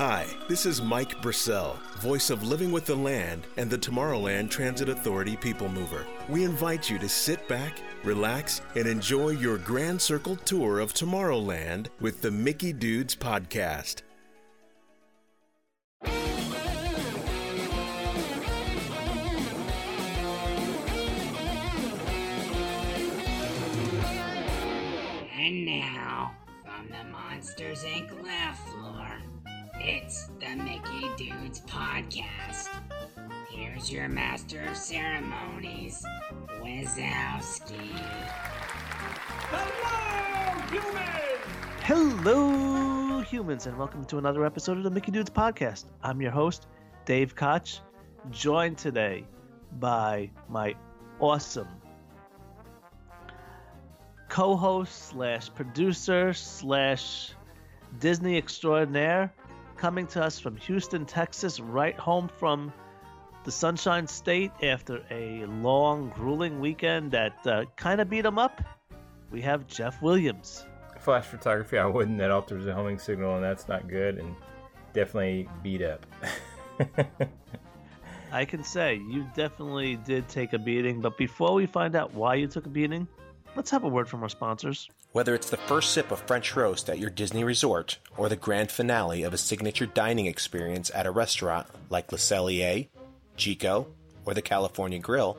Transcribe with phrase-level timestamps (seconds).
[0.00, 4.88] Hi, this is Mike Brassell, voice of Living with the Land and the Tomorrowland Transit
[4.88, 6.06] Authority People Mover.
[6.26, 11.88] We invite you to sit back, relax, and enjoy your Grand Circle tour of Tomorrowland
[12.00, 14.00] with the Mickey Dudes podcast.
[25.36, 28.09] And now, from the Monsters Inc.
[31.50, 32.68] Mickey Podcast.
[33.48, 36.04] Here's your master of ceremonies,
[36.60, 37.90] Wazowski.
[41.82, 45.86] Hello, humans, and welcome to another episode of the Mickey Dudes Podcast.
[46.04, 46.68] I'm your host,
[47.04, 47.80] Dave Koch,
[48.30, 49.24] joined today
[49.80, 50.76] by my
[51.18, 51.68] awesome
[54.28, 57.32] co-host slash producer slash
[57.98, 59.34] Disney extraordinaire,
[59.80, 62.70] coming to us from Houston, Texas, right home from
[63.44, 68.60] the Sunshine State after a long, grueling weekend that uh, kind of beat him up.
[69.30, 70.66] We have Jeff Williams.
[70.98, 72.18] flash photography, I wouldn't.
[72.18, 74.36] That alters the homing signal, and that's not good, and
[74.92, 76.04] definitely beat up.
[78.32, 82.34] I can say you definitely did take a beating, but before we find out why
[82.34, 83.08] you took a beating,
[83.56, 84.90] let's have a word from our sponsors.
[85.12, 88.70] Whether it's the first sip of French roast at your Disney resort or the grand
[88.70, 92.86] finale of a signature dining experience at a restaurant like Le Cellier,
[93.36, 93.88] Chico,
[94.24, 95.36] or the California Grill,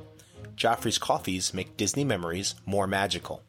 [0.57, 3.43] Joffrey's coffees make Disney memories more magical.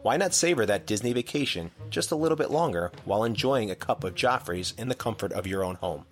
[0.00, 4.02] Why not savor that Disney vacation just a little bit longer while enjoying a cup
[4.02, 6.06] of Joffrey's in the comfort of your own home?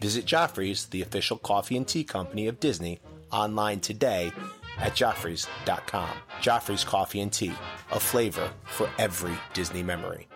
[0.00, 3.00] Visit Joffrey's, the official coffee and tea company of Disney,
[3.32, 4.30] online today
[4.80, 6.10] at joffreys.com.
[6.40, 7.54] Joffrey's Coffee and Tea,
[7.92, 10.28] a flavor for every Disney memory.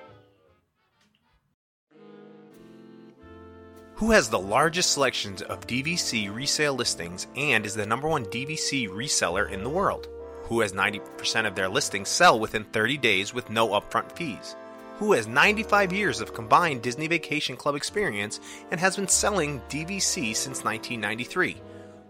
[4.02, 8.88] Who has the largest selections of DVC resale listings and is the number one DVC
[8.88, 10.08] reseller in the world?
[10.46, 14.56] Who has 90% of their listings sell within 30 days with no upfront fees?
[14.96, 18.40] Who has 95 years of combined Disney Vacation Club experience
[18.72, 21.58] and has been selling DVC since 1993?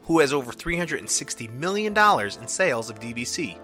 [0.05, 3.59] Who has over $360 million in sales of DVC?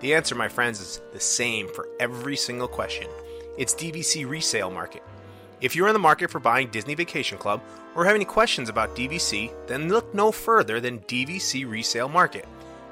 [0.00, 3.08] The answer, my friends, is the same for every single question.
[3.56, 5.02] It's DVC Resale Market.
[5.60, 7.62] If you're in the market for buying Disney Vacation Club
[7.94, 12.46] or have any questions about DVC, then look no further than DVC Resale Market.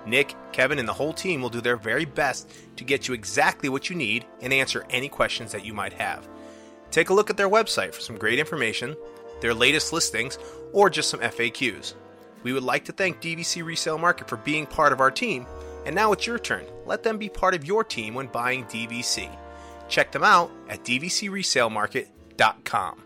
[0.06, 3.68] Nick, Kevin, and the whole team will do their very best to get you exactly
[3.68, 6.26] what you need and answer any questions that you might have.
[6.90, 8.96] Take a look at their website for some great information,
[9.42, 10.38] their latest listings,
[10.72, 11.94] or just some FAQs.
[12.42, 15.46] We would like to thank DVC Resale Market for being part of our team,
[15.84, 16.64] and now it's your turn.
[16.84, 19.28] Let them be part of your team when buying DVC.
[19.88, 23.02] Check them out at dvcresalemarket.com.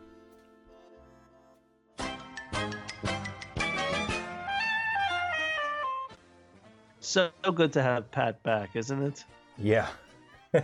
[7.00, 9.24] So good to have Pat back, isn't it?
[9.58, 9.88] yeah.
[10.52, 10.60] yeah,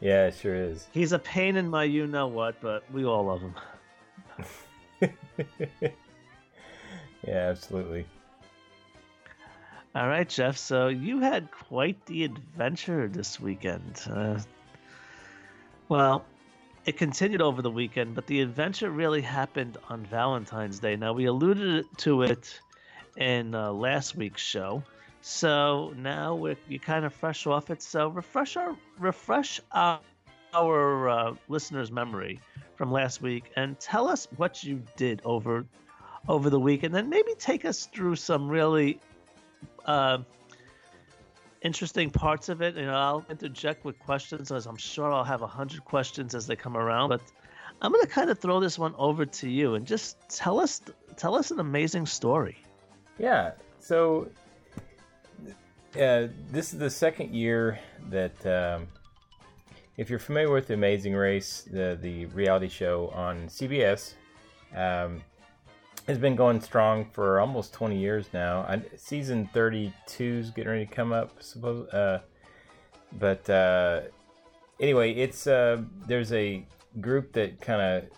[0.00, 0.86] it sure is.
[0.92, 3.54] He's a pain in my you know what, but we all love him.
[7.28, 8.06] Yeah, absolutely.
[9.94, 10.56] All right, Jeff.
[10.56, 14.00] So you had quite the adventure this weekend.
[14.10, 14.38] Uh,
[15.90, 16.24] well,
[16.86, 20.96] it continued over the weekend, but the adventure really happened on Valentine's Day.
[20.96, 22.58] Now we alluded to it
[23.18, 24.82] in uh, last week's show,
[25.20, 27.82] so now we're you kind of fresh off it.
[27.82, 30.00] So refresh our refresh our,
[30.54, 32.40] our uh, listeners' memory
[32.76, 35.66] from last week and tell us what you did over
[36.26, 39.00] over the week, and then maybe take us through some really
[39.86, 40.18] uh,
[41.62, 42.76] interesting parts of it.
[42.76, 46.46] You know, I'll interject with questions, as I'm sure I'll have a hundred questions as
[46.46, 47.10] they come around.
[47.10, 47.22] But
[47.80, 50.80] I'm going to kind of throw this one over to you and just tell us
[51.16, 52.58] tell us an amazing story.
[53.18, 53.52] Yeah.
[53.80, 54.28] So,
[55.94, 57.78] uh, this is the second year
[58.10, 58.88] that, um,
[59.96, 64.14] if you're familiar with The Amazing Race, the the reality show on CBS,
[64.74, 65.22] um,
[66.08, 68.62] has been going strong for almost 20 years now.
[68.62, 71.86] I, season 32 is getting ready to come up, suppose.
[71.90, 72.20] Uh,
[73.18, 74.00] but uh,
[74.80, 76.66] anyway, it's uh, there's a
[77.00, 78.10] group that kind of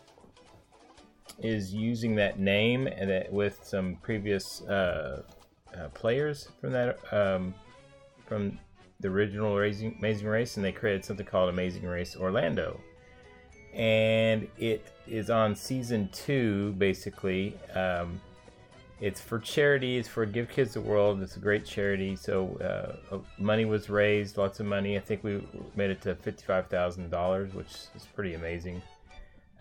[1.40, 5.22] is using that name and that with some previous uh,
[5.76, 7.52] uh, players from that um,
[8.26, 8.56] from
[9.00, 12.80] the original Amazing, Amazing Race, and they created something called Amazing Race Orlando
[13.74, 17.56] and it is on season two basically.
[17.74, 18.20] Um,
[19.00, 23.16] it's for charity it's for give kids the world it's a great charity so uh,
[23.38, 24.96] money was raised lots of money.
[24.96, 25.42] I think we
[25.74, 28.82] made it to $55000 which is pretty amazing.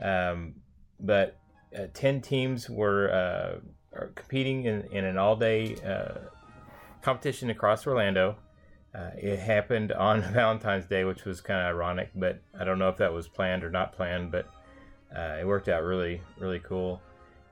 [0.02, 0.56] Um,
[1.00, 1.38] but
[1.78, 6.20] uh, ten teams were uh, are competing in, in an all day uh,
[7.02, 8.36] competition across Orlando.
[8.94, 12.90] Uh, it happened on Valentine's Day, which was kind of ironic, but I don't know
[12.90, 14.32] if that was planned or not planned.
[14.32, 14.48] But
[15.16, 17.02] uh, it worked out really, really cool.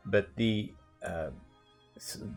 [0.06, 0.72] But the
[1.06, 1.30] uh,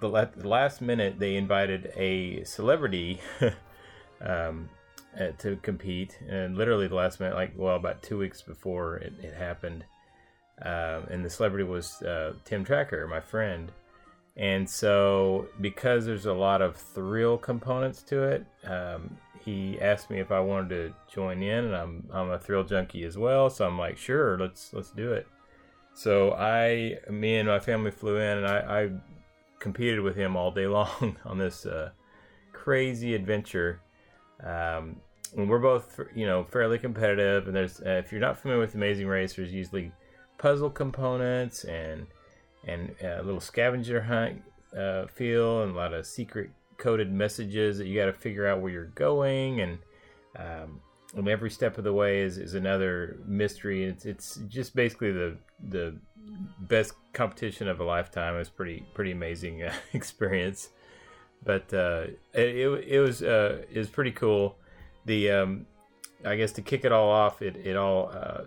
[0.01, 0.09] the,
[0.43, 3.21] last minute they invited a celebrity
[4.21, 4.69] um,
[5.19, 9.13] uh, to compete, and literally the last minute, like well, about two weeks before it,
[9.23, 9.85] it happened,
[10.63, 13.73] uh, and the celebrity was uh, Tim Tracker, my friend.
[14.37, 20.21] And so, because there's a lot of thrill components to it, um, he asked me
[20.21, 23.51] if I wanted to join in, and I'm I'm a thrill junkie as well.
[23.51, 25.27] So I'm like, sure, let's let's do it.
[25.95, 28.91] So I, me and my family flew in, and I, I
[29.59, 31.91] competed with him all day long on this uh,
[32.53, 33.81] crazy adventure.
[34.43, 34.97] Um,
[35.37, 37.47] and we're both, you know, fairly competitive.
[37.47, 39.93] And there's, uh, if you're not familiar with Amazing Race, there's usually
[40.39, 42.07] puzzle components and
[42.65, 44.43] and a little scavenger hunt
[44.77, 48.61] uh, feel, and a lot of secret coded messages that you got to figure out
[48.61, 49.79] where you're going, and
[50.37, 50.81] um,
[51.29, 53.85] every step of the way is, is another mystery.
[53.85, 55.37] It's it's just basically the
[55.69, 55.97] the
[56.61, 58.35] best competition of a lifetime.
[58.35, 60.71] It was pretty pretty amazing uh, experience,
[61.45, 64.57] but uh, it, it, it was uh, it was pretty cool.
[65.07, 65.67] The um,
[66.25, 68.43] I guess to kick it all off, it it all uh,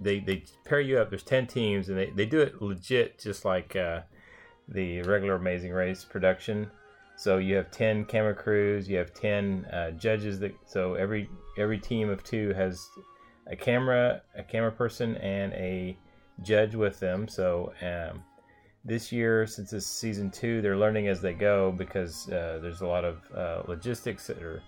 [0.00, 1.10] they they pair you up.
[1.10, 4.00] There's ten teams, and they, they do it legit, just like uh,
[4.68, 6.70] the regular Amazing Race production.
[7.16, 10.38] So you have ten camera crews, you have ten uh, judges.
[10.38, 11.28] That so every
[11.58, 12.88] every team of two has
[13.48, 15.96] a camera, a camera person, and a
[16.42, 17.26] judge with them.
[17.26, 18.22] So um,
[18.84, 22.86] this year, since it's season two, they're learning as they go because uh, there's a
[22.86, 24.62] lot of uh, logistics that are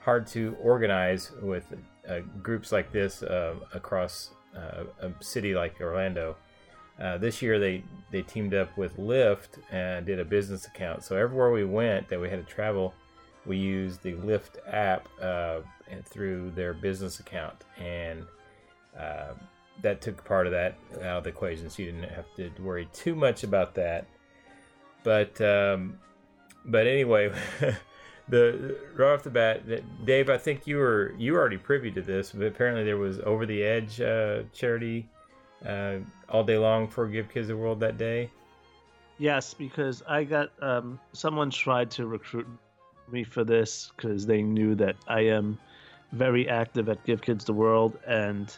[0.00, 1.64] hard to organize with
[2.08, 6.36] uh, groups like this uh, across uh, a city like Orlando.
[7.00, 11.04] Uh, this year they, they teamed up with Lyft and did a business account.
[11.04, 12.92] So everywhere we went that we had to travel,
[13.46, 15.60] we used the Lyft app uh,
[15.90, 18.26] and through their business account, and
[18.98, 19.32] uh,
[19.80, 21.70] that took part of that out of the equation.
[21.70, 24.06] So you didn't have to worry too much about that.
[25.04, 25.98] But um,
[26.64, 27.32] but anyway,
[28.28, 29.62] the right off the bat,
[30.04, 33.20] Dave, I think you were you were already privy to this, but apparently there was
[33.20, 35.08] Over the Edge uh, charity
[35.66, 35.96] uh,
[36.28, 38.30] all day long for Give Kids the World that day.
[39.18, 42.46] Yes, because I got um, someone tried to recruit
[43.10, 45.58] me for this because they knew that I am
[46.12, 48.56] very active at Give Kids the World, and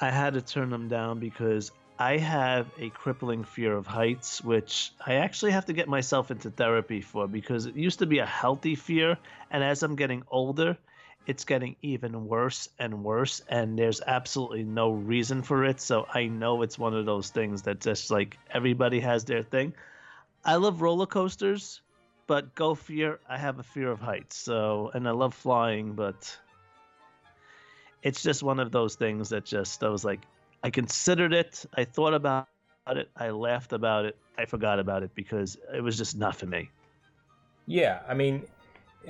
[0.00, 4.92] I had to turn them down because I have a crippling fear of heights, which
[5.04, 8.26] I actually have to get myself into therapy for because it used to be a
[8.26, 9.18] healthy fear.
[9.50, 10.78] And as I'm getting older,
[11.26, 13.42] it's getting even worse and worse.
[13.48, 15.80] And there's absolutely no reason for it.
[15.80, 19.74] So I know it's one of those things that just like everybody has their thing.
[20.44, 21.80] I love roller coasters,
[22.28, 24.36] but go fear, I have a fear of heights.
[24.36, 26.38] So, and I love flying, but
[28.04, 30.20] it's just one of those things that just, I was like,
[30.62, 31.64] I considered it.
[31.74, 32.48] I thought about
[32.88, 33.10] it.
[33.16, 34.16] I laughed about it.
[34.36, 36.70] I forgot about it because it was just not for me.
[37.66, 38.44] Yeah, I mean,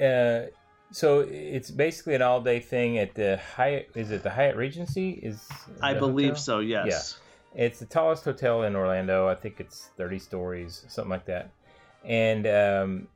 [0.03, 0.47] uh,
[0.91, 3.91] so it's basically an all-day thing at the Hyatt.
[3.95, 5.11] Is it the Hyatt Regency?
[5.11, 5.47] Is
[5.83, 6.43] I believe hotel?
[6.43, 6.59] so.
[6.61, 7.19] Yes.
[7.55, 9.28] Yeah, it's the tallest hotel in Orlando.
[9.28, 11.50] I think it's thirty stories, something like that.
[12.05, 13.09] And um,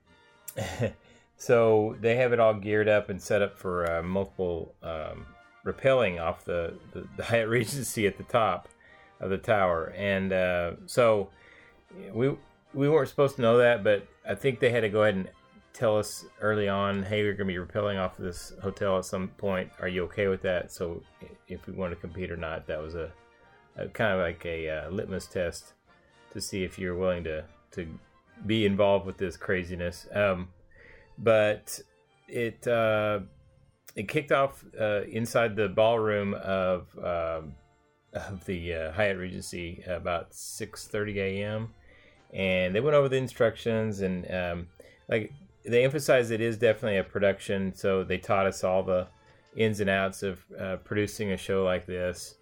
[1.37, 5.27] so they have it all geared up and set up for uh, multiple um,
[5.65, 8.69] rappelling off the, the, the Hyatt Regency at the top
[9.21, 9.93] of the tower.
[9.97, 11.31] And uh, so
[12.13, 12.35] we
[12.75, 15.29] we weren't supposed to know that, but I think they had to go ahead and
[15.73, 19.05] tell us early on, hey, we're going to be rappelling off of this hotel at
[19.05, 19.71] some point.
[19.81, 20.73] Are you okay with that?
[20.73, 21.03] So
[21.49, 23.11] if we want to compete or not, that was a,
[23.77, 25.75] a kind of like a uh, litmus test
[26.33, 27.87] to see if you're willing to to
[28.47, 30.07] be involved with this craziness.
[30.15, 30.49] Um,
[31.19, 31.81] but
[32.29, 33.21] it uh,
[33.95, 37.55] it kicked off uh, inside the ballroom of um,
[38.13, 41.75] of the uh, Hyatt Regency about 6:30 a.m.
[42.33, 44.69] and they went over the instructions and um,
[45.09, 45.33] like
[45.65, 49.07] they emphasized it is definitely a production, so they taught us all the
[49.57, 52.37] ins and outs of uh, producing a show like this.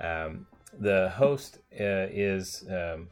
[0.00, 0.46] Um,
[0.78, 3.08] the host uh, is um,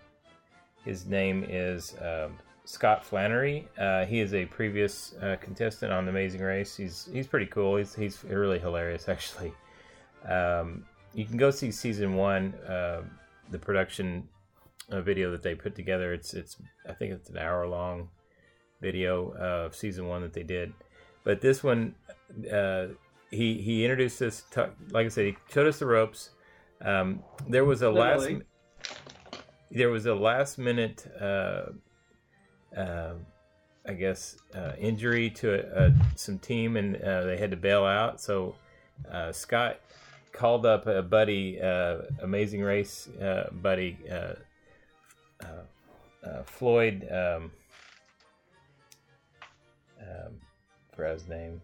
[0.85, 3.69] his name is um, Scott Flannery.
[3.79, 6.77] Uh, he is a previous uh, contestant on The Amazing Race.
[6.77, 7.77] He's he's pretty cool.
[7.77, 9.55] He's he's really hilarious actually.
[10.29, 13.03] Um, you can go see season one, uh,
[13.51, 14.29] the production
[14.91, 16.13] uh, video that they put together.
[16.13, 16.57] It's it's
[16.89, 18.09] I think it's an hour long
[18.83, 20.73] video of season one that they did.
[21.23, 21.95] But this one,
[22.53, 22.89] uh,
[23.31, 24.43] he he introduced us.
[24.53, 26.31] To, like I said, he showed us the ropes.
[26.85, 28.35] Um, there was a Literally.
[28.35, 28.45] last
[29.71, 31.07] there was a last minute,
[32.77, 33.15] uh, uh,
[33.89, 37.85] I guess, uh, injury to a, a, some team, and uh, they had to bail
[37.85, 38.21] out.
[38.21, 38.57] So
[39.11, 39.81] uh, Scott
[40.33, 43.09] called up a buddy, uh, Amazing Race
[43.63, 43.99] buddy,
[46.45, 47.09] Floyd.
[47.11, 47.53] Um,
[50.01, 50.35] um,
[50.95, 51.61] for his name.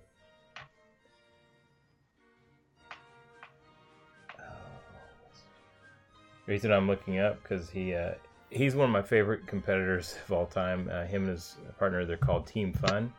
[6.46, 8.12] reason I'm looking up because he uh,
[8.52, 10.88] he's one of my favorite competitors of all time.
[10.92, 13.12] Uh, him and his partner, they're called Team Fun.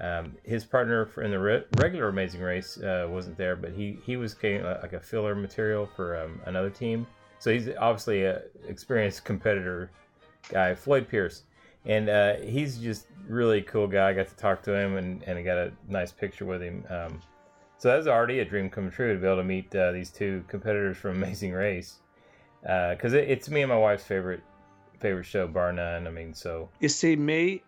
[0.00, 4.16] Um, his partner in the re- regular Amazing Race uh, wasn't there, but he he
[4.16, 7.06] was getting like a filler material for um, another team.
[7.38, 9.90] So he's obviously an experienced competitor
[10.48, 11.42] guy, Floyd Pierce,
[11.84, 14.08] and uh, he's just really cool guy.
[14.08, 16.84] I got to talk to him and, and I got a nice picture with him.
[16.88, 17.20] Um,
[17.78, 20.42] so that's already a dream come true to be able to meet uh, these two
[20.48, 22.00] competitors from Amazing Race
[22.62, 24.42] because uh, it, it's me and my wife's favorite
[24.98, 26.06] favorite show, bar none.
[26.06, 27.62] I mean, so you see, me,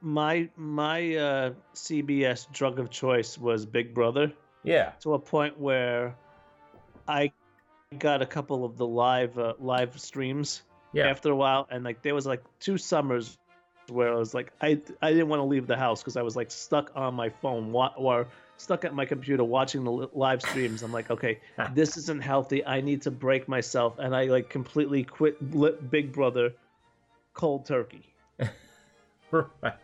[0.00, 4.32] my my uh, CBS drug of choice was Big Brother.
[4.62, 6.14] Yeah, to a point where
[7.08, 7.32] I
[7.98, 10.62] got a couple of the live uh, live streams.
[10.92, 11.08] Yeah.
[11.08, 13.36] After a while, and like there was like two summers
[13.88, 16.36] where I was like I I didn't want to leave the house because I was
[16.36, 20.82] like stuck on my phone What or stuck at my computer watching the live streams.
[20.82, 21.40] I'm like, okay,
[21.74, 22.64] this isn't healthy.
[22.64, 26.52] I need to break myself, and I like completely quit Big Brother
[27.32, 28.14] cold turkey.
[29.30, 29.74] right.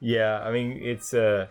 [0.00, 1.46] Yeah, I mean it's uh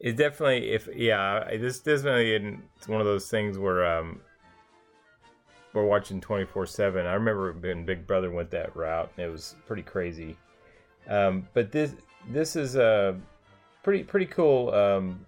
[0.00, 2.32] it's definitely if yeah this definitely
[2.76, 4.20] it's one of those things where um
[5.72, 9.54] we're watching 24 7 i remember when big brother went that route and it was
[9.66, 10.36] pretty crazy
[11.08, 11.94] um, but this
[12.30, 13.18] this is a
[13.82, 15.24] pretty pretty cool um,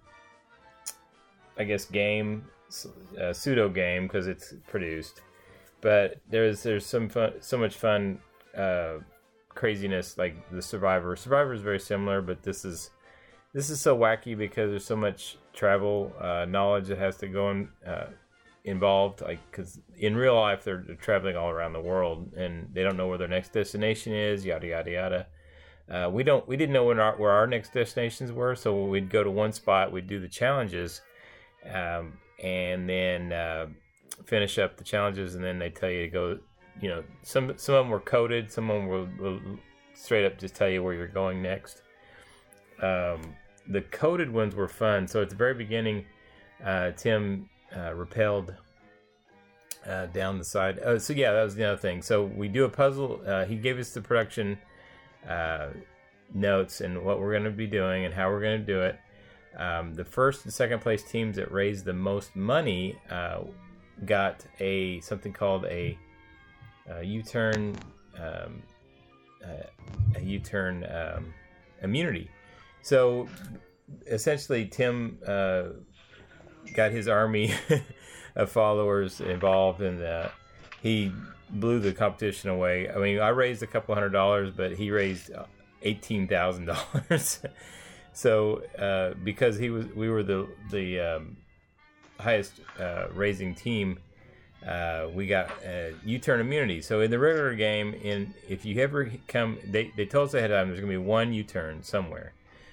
[1.57, 2.45] I guess game,
[3.19, 5.21] uh, pseudo game because it's produced.
[5.81, 8.19] But there's there's some fun, so much fun,
[8.57, 8.99] uh,
[9.49, 11.15] craziness like the Survivor.
[11.15, 12.91] Survivor is very similar, but this is
[13.53, 17.51] this is so wacky because there's so much travel uh, knowledge that has to go
[17.51, 18.07] in, uh,
[18.63, 19.21] involved.
[19.21, 22.97] Like because in real life they're, they're, traveling all around the world and they don't
[22.97, 24.45] know where their next destination is.
[24.45, 25.27] Yada yada yada.
[25.91, 29.21] Uh, we don't we didn't know our, where our next destinations were, so we'd go
[29.21, 31.01] to one spot, we'd do the challenges
[31.71, 33.67] um, and then uh,
[34.25, 36.39] finish up the challenges, and then they tell you to go.
[36.81, 39.39] You know, some some of them were coded, some of them will, will
[39.93, 41.83] straight up just tell you where you're going next.
[42.81, 43.21] Um,
[43.69, 45.07] the coded ones were fun.
[45.07, 46.05] So at the very beginning,
[46.63, 48.55] uh, Tim uh, repelled
[49.87, 50.79] uh, down the side.
[50.83, 52.01] Oh, so yeah, that was the other thing.
[52.01, 53.21] So we do a puzzle.
[53.25, 54.57] Uh, he gave us the production
[55.27, 55.67] uh,
[56.33, 58.99] notes and what we're going to be doing and how we're going to do it.
[59.57, 63.41] Um, the first and second place teams that raised the most money uh,
[64.05, 65.97] got a something called a
[67.01, 67.75] U-turn
[68.19, 68.63] um,
[70.15, 71.33] a U-turn um,
[71.81, 72.29] immunity.
[72.81, 73.27] So
[74.07, 75.63] essentially, Tim uh,
[76.73, 77.53] got his army
[78.35, 80.29] of followers involved, and uh,
[80.81, 81.11] he
[81.49, 82.89] blew the competition away.
[82.89, 85.31] I mean, I raised a couple hundred dollars, but he raised
[85.81, 87.39] eighteen thousand dollars.
[88.13, 91.37] So uh, because he was, we were the the um,
[92.19, 93.99] highest uh, raising team.
[94.65, 95.51] Uh, we got
[96.05, 96.81] U-turn immunity.
[96.81, 100.51] So in the regular game, in if you ever come, they, they told us ahead
[100.51, 102.31] of time there's gonna be one U-turn somewhere.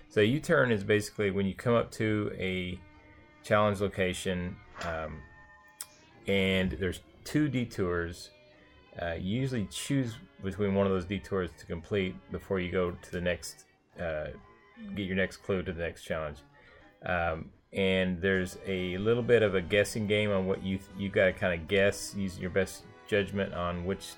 [0.08, 2.78] So U-turn is basically when you come up to a
[3.42, 5.18] challenge location, um,
[6.28, 8.30] and there's two detours.
[9.00, 13.10] Uh, you usually choose between one of those detours to complete before you go to
[13.10, 13.64] the next
[14.00, 14.26] uh,
[14.94, 16.38] get your next clue to the next challenge.
[17.04, 21.26] Um, and there's a little bit of a guessing game on what you you got
[21.26, 24.10] to kind of guess using your best judgment on which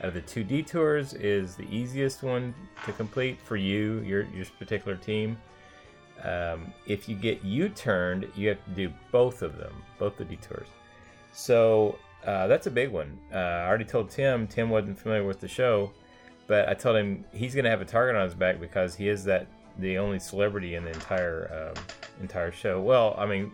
[0.00, 2.54] out of the two detours is the easiest one
[2.84, 5.38] to complete for you your your particular team.
[6.22, 10.68] Um, if you get U-turned, you have to do both of them, both the detours.
[11.32, 13.18] So uh, that's a big one.
[13.32, 14.46] Uh, I already told Tim.
[14.46, 15.90] Tim wasn't familiar with the show,
[16.46, 19.08] but I told him he's going to have a target on his back because he
[19.08, 19.48] is that
[19.78, 21.84] the only celebrity in the entire um,
[22.20, 22.80] entire show.
[22.80, 23.52] Well, I mean,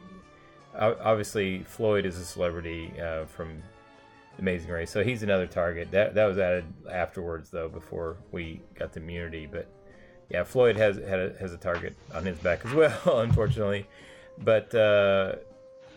[0.79, 3.63] obviously Floyd is a celebrity uh, from
[4.39, 5.91] Amazing Race, so he's another target.
[5.91, 9.47] That that was added afterwards, though, before we got the immunity.
[9.47, 9.69] But
[10.29, 12.73] yeah, Floyd has had a, has a target on his back as
[13.05, 13.87] well, unfortunately.
[14.39, 15.37] But uh,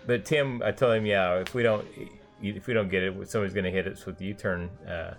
[0.06, 1.88] but Tim, I told him, yeah, if we don't
[2.42, 4.70] if we don't get it, somebody's going to hit us with the U-turn.
[4.88, 5.14] Uh,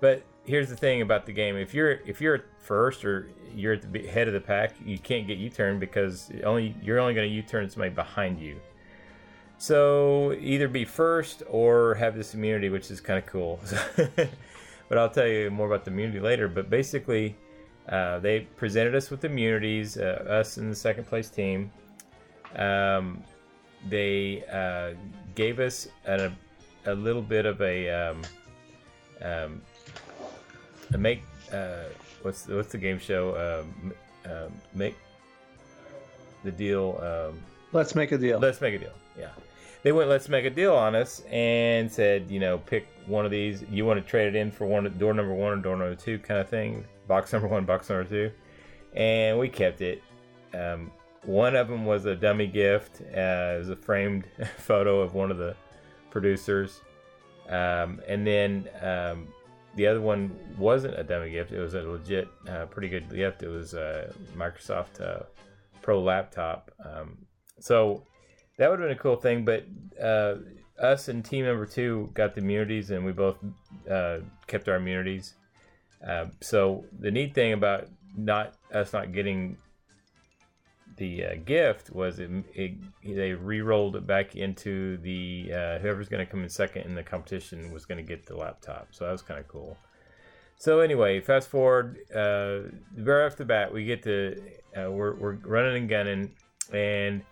[0.00, 3.92] but here's the thing about the game: if you're if you're first or you're at
[3.92, 7.34] the head of the pack, you can't get U-turn because only you're only going to
[7.34, 8.60] U-turn somebody behind you.
[9.58, 13.58] So either be first or have this immunity, which is kind of cool.
[14.88, 16.48] but I'll tell you more about the immunity later.
[16.48, 17.36] But basically,
[17.88, 21.70] uh, they presented us with immunities, uh, us and the second place team.
[22.56, 23.22] Um,
[23.88, 24.98] they uh,
[25.34, 26.30] gave us a,
[26.84, 28.22] a little bit of a, um,
[29.22, 29.62] um,
[30.98, 31.84] make uh,
[32.22, 33.92] what's the, what's the game show um,
[34.24, 34.96] um, make
[36.44, 36.98] the deal.
[37.02, 37.38] Um,
[37.72, 38.38] Let's make a deal.
[38.38, 38.92] Let's make a deal.
[39.18, 39.30] Yeah.
[39.82, 43.30] They went, let's make a deal on us and said, you know, pick one of
[43.30, 43.64] these.
[43.70, 46.18] You want to trade it in for one door number one or door number two
[46.18, 46.84] kind of thing.
[47.06, 48.32] Box number one, box number two.
[48.94, 50.02] And we kept it.
[50.54, 50.90] Um,
[51.22, 53.02] one of them was a dummy gift.
[53.02, 54.24] Uh, it was a framed
[54.58, 55.54] photo of one of the
[56.10, 56.80] producers.
[57.48, 59.28] Um, and then um,
[59.76, 61.52] the other one wasn't a dummy gift.
[61.52, 63.42] It was a legit, uh, pretty good gift.
[63.42, 65.24] It was a Microsoft uh,
[65.82, 66.70] Pro laptop.
[66.84, 67.18] Um,
[67.60, 68.02] so
[68.58, 69.44] that would have been a cool thing.
[69.44, 69.66] But
[70.02, 70.36] uh,
[70.80, 73.36] us and team number two got the immunities, and we both
[73.90, 75.34] uh, kept our immunities.
[76.06, 79.58] Uh, so the neat thing about not us not getting
[80.96, 86.24] the uh, gift was it, it, they re-rolled it back into the uh, whoever's going
[86.24, 88.88] to come in second in the competition was going to get the laptop.
[88.90, 89.76] So that was kind of cool.
[90.58, 94.42] So anyway, fast forward, uh, right off the bat, we get to
[94.76, 96.32] uh, we're we're running and gunning,
[96.72, 97.22] and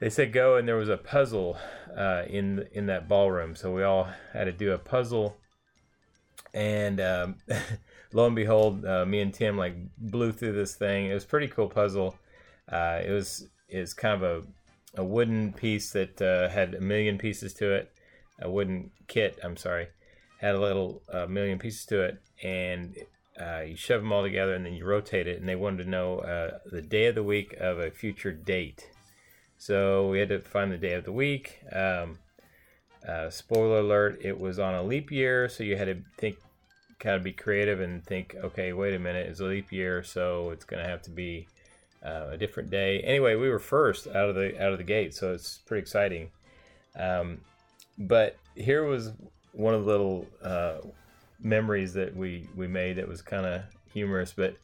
[0.00, 1.56] they said go, and there was a puzzle
[1.96, 3.54] uh, in in that ballroom.
[3.54, 5.36] So we all had to do a puzzle,
[6.52, 7.36] and um,
[8.12, 11.06] lo and behold, uh, me and Tim like blew through this thing.
[11.06, 12.18] It was pretty cool puzzle.
[12.70, 14.44] Uh, it was is kind of
[14.96, 17.92] a, a wooden piece that uh, had a million pieces to it.
[18.40, 19.88] A wooden kit, I'm sorry,
[20.40, 22.96] had a little uh, million pieces to it, and
[23.40, 25.38] uh, you shove them all together and then you rotate it.
[25.40, 28.90] And they wanted to know uh, the day of the week of a future date.
[29.58, 31.60] So we had to find the day of the week.
[31.72, 32.18] Um,
[33.06, 36.36] uh, spoiler alert: it was on a leap year, so you had to think,
[36.98, 40.50] kind of be creative and think, okay, wait a minute, it's a leap year, so
[40.50, 41.46] it's going to have to be
[42.04, 43.00] uh, a different day.
[43.00, 46.30] Anyway, we were first out of the out of the gate, so it's pretty exciting.
[46.96, 47.40] Um,
[47.98, 49.12] but here was
[49.52, 50.78] one of the little uh,
[51.40, 54.32] memories that we we made that was kind of humorous.
[54.32, 54.56] But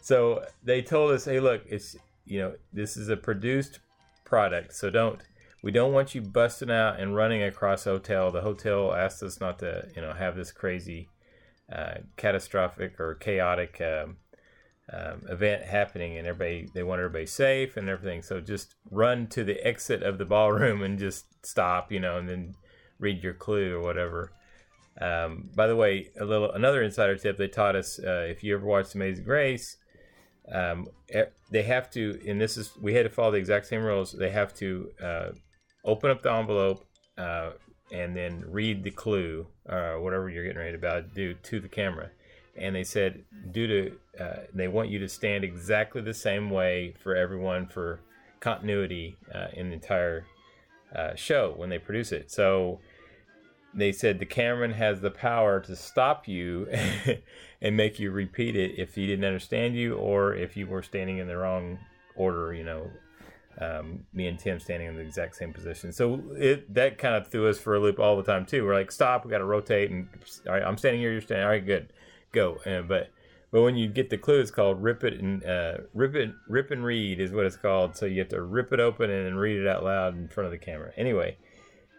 [0.00, 3.80] so they told us, hey, look, it's you know this is a produced
[4.24, 5.20] product, so don't
[5.62, 8.30] we don't want you busting out and running across hotel.
[8.30, 11.08] The hotel asked us not to you know have this crazy,
[11.72, 13.80] uh, catastrophic or chaotic.
[13.80, 14.16] Um,
[14.90, 18.22] um, event happening and everybody they want everybody safe and everything.
[18.22, 22.28] So just run to the exit of the ballroom and just stop you know and
[22.28, 22.54] then
[22.98, 24.32] read your clue or whatever.
[25.00, 28.54] Um, by the way a little another insider tip they taught us uh, if you
[28.54, 29.78] ever watched Amazing Race
[30.50, 30.86] um,
[31.50, 34.30] they have to and this is we had to follow the exact same rules they
[34.30, 35.28] have to uh,
[35.84, 36.84] open up the envelope
[37.16, 37.52] uh,
[37.90, 42.10] and then read the clue or whatever you're getting ready to do to the camera
[42.56, 46.94] and they said due to uh, they want you to stand exactly the same way
[47.02, 48.00] for everyone for
[48.40, 50.26] continuity uh, in the entire
[50.94, 52.30] uh, show when they produce it.
[52.30, 52.80] So
[53.74, 56.68] they said the cameraman has the power to stop you
[57.62, 61.18] and make you repeat it if he didn't understand you or if you were standing
[61.18, 61.78] in the wrong
[62.16, 62.52] order.
[62.52, 62.90] You know,
[63.58, 65.92] um, me and Tim standing in the exact same position.
[65.92, 68.64] So it that kind of threw us for a loop all the time too.
[68.64, 70.08] We're like, stop, we got to rotate, and
[70.46, 71.44] all right, I'm standing here, you're standing.
[71.44, 71.92] All right, good,
[72.32, 72.58] go.
[72.66, 73.10] Uh, but
[73.50, 76.70] but when you get the clue, it's called rip it and uh, rip it, rip
[76.70, 77.96] and read is what it's called.
[77.96, 80.46] So you have to rip it open and then read it out loud in front
[80.46, 80.92] of the camera.
[80.96, 81.36] Anyway,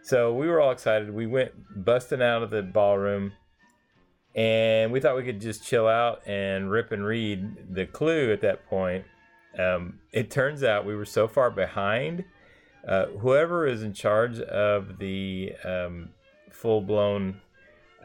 [0.02, 1.14] so we were all excited.
[1.14, 1.52] We went
[1.84, 3.32] busting out of the ballroom,
[4.34, 8.40] and we thought we could just chill out and rip and read the clue at
[8.40, 9.04] that point.
[9.56, 12.24] Um, it turns out we were so far behind.
[12.86, 16.10] Uh, whoever is in charge of the um,
[16.50, 17.40] full blown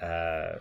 [0.02, 0.60] uh,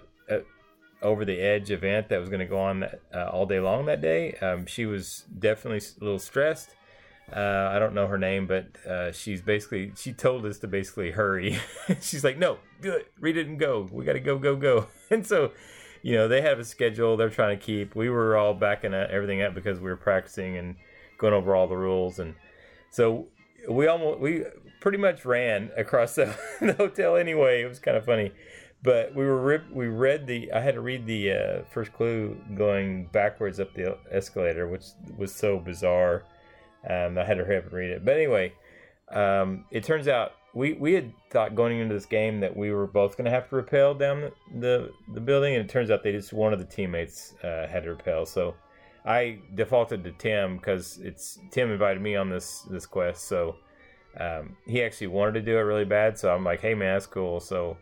[1.03, 4.01] over the edge event that was going to go on uh, all day long that
[4.01, 4.33] day.
[4.35, 6.71] Um, she was definitely a little stressed.
[7.35, 11.11] Uh, I don't know her name, but uh, she's basically she told us to basically
[11.11, 11.59] hurry.
[12.01, 13.87] she's like, "No, do it, read it and go.
[13.93, 15.53] We got to go, go, go." And so,
[16.03, 17.95] you know, they have a schedule they're trying to keep.
[17.95, 20.77] We were all backing everything up because we were practicing and
[21.17, 22.35] going over all the rules, and
[22.91, 23.29] so
[23.69, 24.45] we almost we
[24.81, 27.63] pretty much ran across the, the hotel anyway.
[27.63, 28.33] It was kind of funny
[28.83, 32.37] but we were rip, we read the I had to read the uh, first clue
[32.55, 34.85] going backwards up the escalator, which
[35.17, 36.25] was so bizarre.
[36.89, 38.05] Um, I had to hurry up and read it.
[38.05, 38.53] But anyway,
[39.11, 42.87] um, it turns out we, we had thought going into this game that we were
[42.87, 46.13] both going to have to rappel down the, the, building, and it turns out they
[46.13, 48.27] just one of the teammates uh, had to rappel.
[48.27, 48.55] So
[49.05, 53.27] I defaulted to Tim because it's Tim invited me on this this quest.
[53.27, 53.57] So
[54.19, 56.19] um, he actually wanted to do it really bad.
[56.19, 57.41] So I'm like, hey man, that's cool.
[57.41, 57.77] So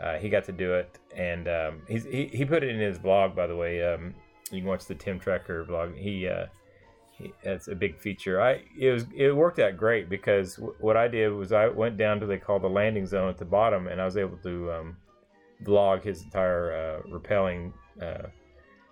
[0.00, 2.98] uh, he got to do it, and um, he's, he he put it in his
[2.98, 3.36] blog.
[3.36, 4.14] By the way, um,
[4.50, 5.94] you can watch the Tim Tracker blog.
[5.94, 6.46] He, uh,
[7.12, 8.40] he that's a big feature.
[8.40, 11.98] I it was it worked out great because w- what I did was I went
[11.98, 14.72] down to they call the landing zone at the bottom, and I was able to
[14.72, 14.96] um,
[15.62, 18.28] vlog his entire uh, rappelling uh,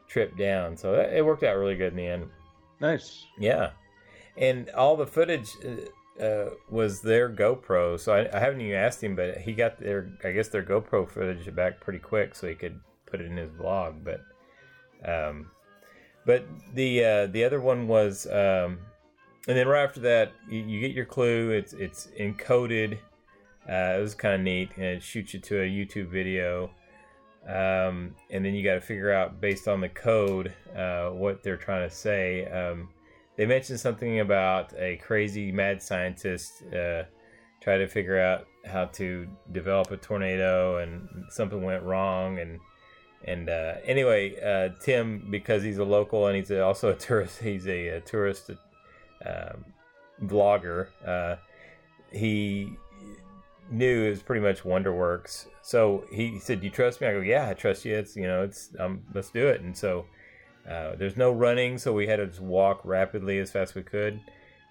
[0.07, 0.77] trip down.
[0.77, 2.29] So that, it worked out really good in the end.
[2.81, 3.25] Nice.
[3.39, 3.71] Yeah,
[4.37, 5.51] and all the footage
[6.21, 7.99] uh, was their GoPro.
[7.99, 11.09] So I, I haven't even asked him, but he got their I guess their GoPro
[11.09, 14.05] footage back pretty quick, so he could put it in his vlog.
[14.05, 14.21] But
[15.05, 15.51] um,
[16.27, 18.79] but the uh, the other one was, um,
[19.49, 21.51] and then right after that, you, you get your clue.
[21.51, 22.99] It's it's encoded.
[23.69, 26.71] Uh, it was kind of neat, and it shoots you to a YouTube video.
[27.47, 31.57] Um, and then you got to figure out based on the code uh, what they're
[31.57, 32.47] trying to say.
[32.47, 32.91] Um,
[33.41, 37.05] they mentioned something about a crazy mad scientist uh,
[37.63, 42.61] try to figure out how to develop a tornado, and something went wrong, and
[43.25, 47.67] and uh, anyway, uh, Tim, because he's a local and he's also a tourist, he's
[47.67, 48.51] a, a tourist
[49.25, 49.65] um,
[50.23, 50.89] vlogger.
[51.03, 51.37] Uh,
[52.13, 52.77] he
[53.71, 55.47] knew it was pretty much WonderWorks.
[55.63, 57.97] So he said, "Do you trust me?" I go, "Yeah, I trust you.
[57.97, 60.05] It's you know, it's um, let's do it." And so
[60.71, 63.83] uh, there's no running, so we had to just walk rapidly as fast as we
[63.83, 64.21] could.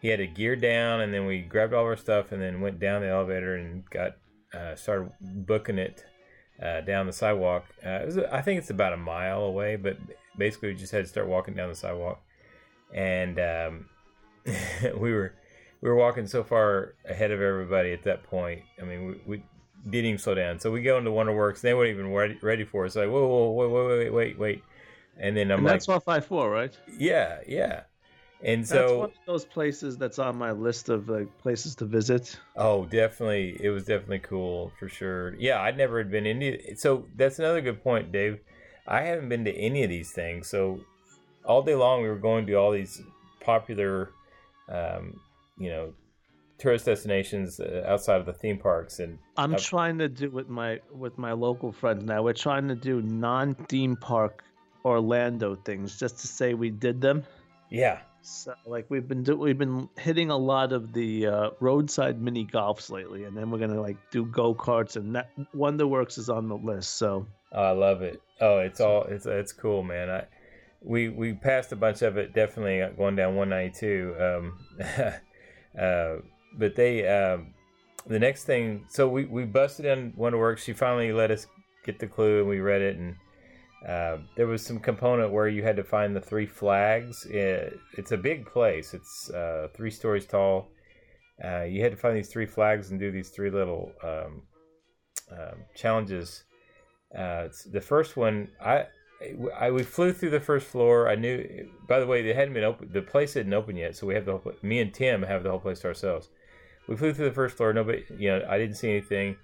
[0.01, 2.61] He had to gear down, and then we grabbed all of our stuff, and then
[2.61, 4.15] went down the elevator and got
[4.53, 6.05] uh, started booking it
[6.63, 7.65] uh, down the sidewalk.
[7.85, 9.97] Uh, was, I think it's about a mile away, but
[10.37, 12.21] basically we just had to start walking down the sidewalk,
[12.93, 13.89] and um,
[14.97, 15.33] we were
[15.81, 18.61] we were walking so far ahead of everybody at that point.
[18.81, 19.43] I mean, we, we
[19.89, 20.59] didn't even slow down.
[20.59, 21.61] So we go into WonderWorks.
[21.61, 22.95] They weren't even ready, ready for us.
[22.95, 24.63] Like, whoa, whoa, whoa, wait, wait, wait, wait.
[25.19, 26.75] And then I'm and like, that's one five four, right?
[26.97, 27.81] yeah, yeah.
[28.41, 31.85] And That's so, one of those places that's on my list of like places to
[31.85, 32.39] visit.
[32.55, 33.57] Oh, definitely.
[33.59, 35.35] It was definitely cool for sure.
[35.35, 36.73] Yeah, I'd never had been any.
[36.75, 38.39] So that's another good point, Dave.
[38.87, 40.47] I haven't been to any of these things.
[40.47, 40.79] So
[41.43, 43.01] all day long, we were going to all these
[43.41, 44.11] popular,
[44.69, 45.19] um,
[45.57, 45.93] you know,
[46.59, 48.99] tourist destinations uh, outside of the theme parks.
[48.99, 52.23] And I'm I've- trying to do with my with my local friends now.
[52.23, 54.45] We're trying to do non theme park
[54.85, 57.23] Orlando things just to say we did them.
[57.69, 62.21] yeah, So like we've been do, we've been hitting a lot of the uh, roadside
[62.21, 66.29] mini golfs lately, and then we're gonna like do go karts, and that WonderWorks is
[66.29, 66.97] on the list.
[66.97, 68.21] So Oh, I love it.
[68.41, 70.09] Oh, it's all it's it's cool, man.
[70.09, 70.25] I
[70.81, 74.15] we we passed a bunch of it definitely going down 192.
[74.19, 74.59] Um,
[75.79, 76.15] uh,
[76.57, 77.53] but they um,
[78.07, 80.59] the next thing, so we we busted in WonderWorks.
[80.59, 81.47] She finally let us
[81.85, 83.15] get the clue, and we read it, and
[83.87, 87.25] uh, there was some component where you had to find the three flags.
[87.25, 88.93] It, it's a big place.
[88.93, 90.67] It's uh, three stories tall.
[91.43, 94.41] Uh, you had to find these three flags and do these three little um,
[95.31, 96.43] um, challenges.
[97.17, 98.85] Uh, the first one, I,
[99.57, 101.09] I we flew through the first floor.
[101.09, 101.69] I knew.
[101.87, 102.89] By the way, they hadn't been open.
[102.91, 104.53] The place hadn't opened yet, so we have the whole.
[104.61, 106.29] Me and Tim have the whole place to ourselves.
[106.87, 107.71] We flew through the first floor.
[107.71, 109.37] Nobody, you know, I didn't see anything.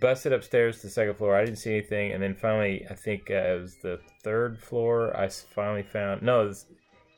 [0.00, 1.34] Busted upstairs to the second floor.
[1.34, 5.16] I didn't see anything, and then finally, I think uh, it was the third floor.
[5.16, 6.22] I finally found.
[6.22, 6.66] No, was,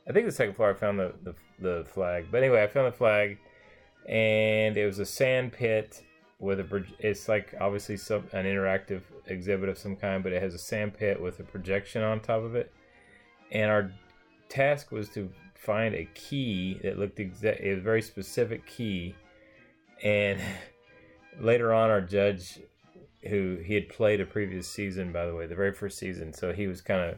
[0.09, 0.71] I think the second floor.
[0.71, 2.27] I found the, the the flag.
[2.31, 3.37] But anyway, I found the flag,
[4.07, 6.03] and it was a sand pit
[6.39, 10.41] with a proj- it's like obviously some an interactive exhibit of some kind, but it
[10.41, 12.73] has a sand pit with a projection on top of it.
[13.51, 13.91] And our
[14.49, 17.61] task was to find a key that looked exact.
[17.61, 19.15] It was a very specific key.
[20.03, 20.39] And
[21.39, 22.59] later on, our judge,
[23.27, 26.51] who he had played a previous season, by the way, the very first season, so
[26.53, 27.17] he was kind of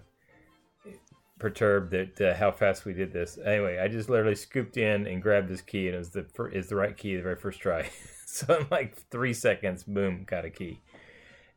[1.39, 3.37] perturbed that uh, how fast we did this.
[3.43, 6.69] Anyway, I just literally scooped in and grabbed this key, and it was the is
[6.69, 7.89] the right key the very first try.
[8.25, 10.79] so in like three seconds, boom, got a key.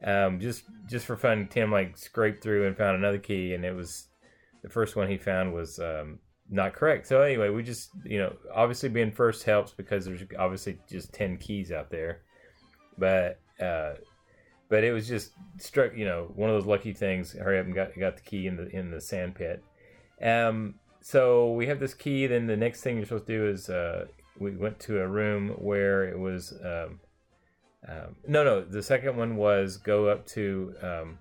[0.03, 3.75] Um, just just for fun, Tim like scraped through and found another key, and it
[3.75, 4.09] was
[4.63, 6.19] the first one he found was um,
[6.51, 7.07] not correct.
[7.07, 11.37] So anyway, we just you know obviously being first helps because there's obviously just ten
[11.37, 12.23] keys out there,
[12.99, 13.95] but uh,
[14.69, 17.33] but it was just struck you know one of those lucky things.
[17.33, 19.63] Hurry up and got got the key in the in the sand pit.
[20.23, 22.27] Um, so we have this key.
[22.27, 24.07] Then the next thing you're supposed to do is uh,
[24.39, 27.01] we went to a room where it was um,
[27.89, 31.19] um, no no the second one was go up to um,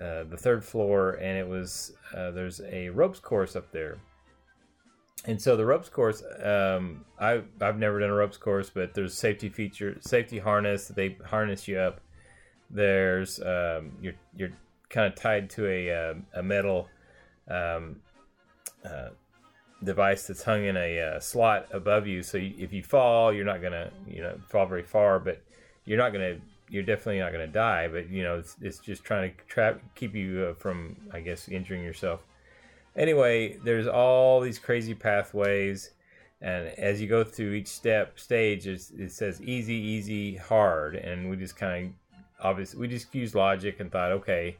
[0.00, 3.98] uh, the third floor and it was uh, there's a ropes course up there.
[5.24, 9.14] And so the ropes course, um, I I've never done a ropes course, but there's
[9.14, 10.88] safety feature, safety harness.
[10.88, 12.00] They harness you up.
[12.70, 14.50] There's um, you're you're
[14.88, 16.88] kind of tied to a uh, a metal
[17.48, 18.00] um,
[18.84, 19.10] uh,
[19.84, 22.22] device that's hung in a uh, slot above you.
[22.22, 25.40] So you, if you fall, you're not gonna you know fall very far, but
[25.84, 26.38] you're not gonna
[26.72, 30.14] you're definitely not to die, but you know, it's, it's just trying to trap keep
[30.14, 32.24] you uh, from, I guess, injuring yourself.
[32.96, 35.90] Anyway, there's all these crazy pathways,
[36.40, 41.36] and as you go through each step stage, it says easy, easy, hard, and we
[41.36, 41.92] just kind of
[42.44, 44.56] obviously we just used logic and thought, okay,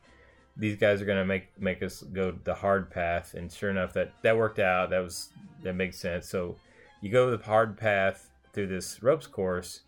[0.57, 3.93] these guys are going to make make us go the hard path, and sure enough,
[3.93, 4.91] that that worked out.
[4.91, 5.31] That was
[5.63, 6.29] that makes sense.
[6.29, 6.57] So
[7.03, 9.81] you go the hard path through this ropes course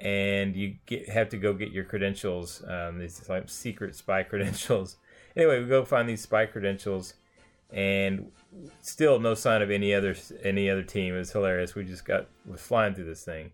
[0.00, 4.96] and you get, have to go get your credentials um, these like secret spy credentials
[5.36, 7.14] anyway we go find these spy credentials
[7.74, 8.30] and
[8.80, 11.14] still no sign of any other any other team.
[11.14, 11.74] It was hilarious.
[11.74, 13.50] We just got was flying through this thing.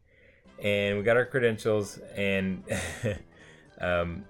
[0.63, 2.63] And we got our credentials and
[3.81, 4.25] um,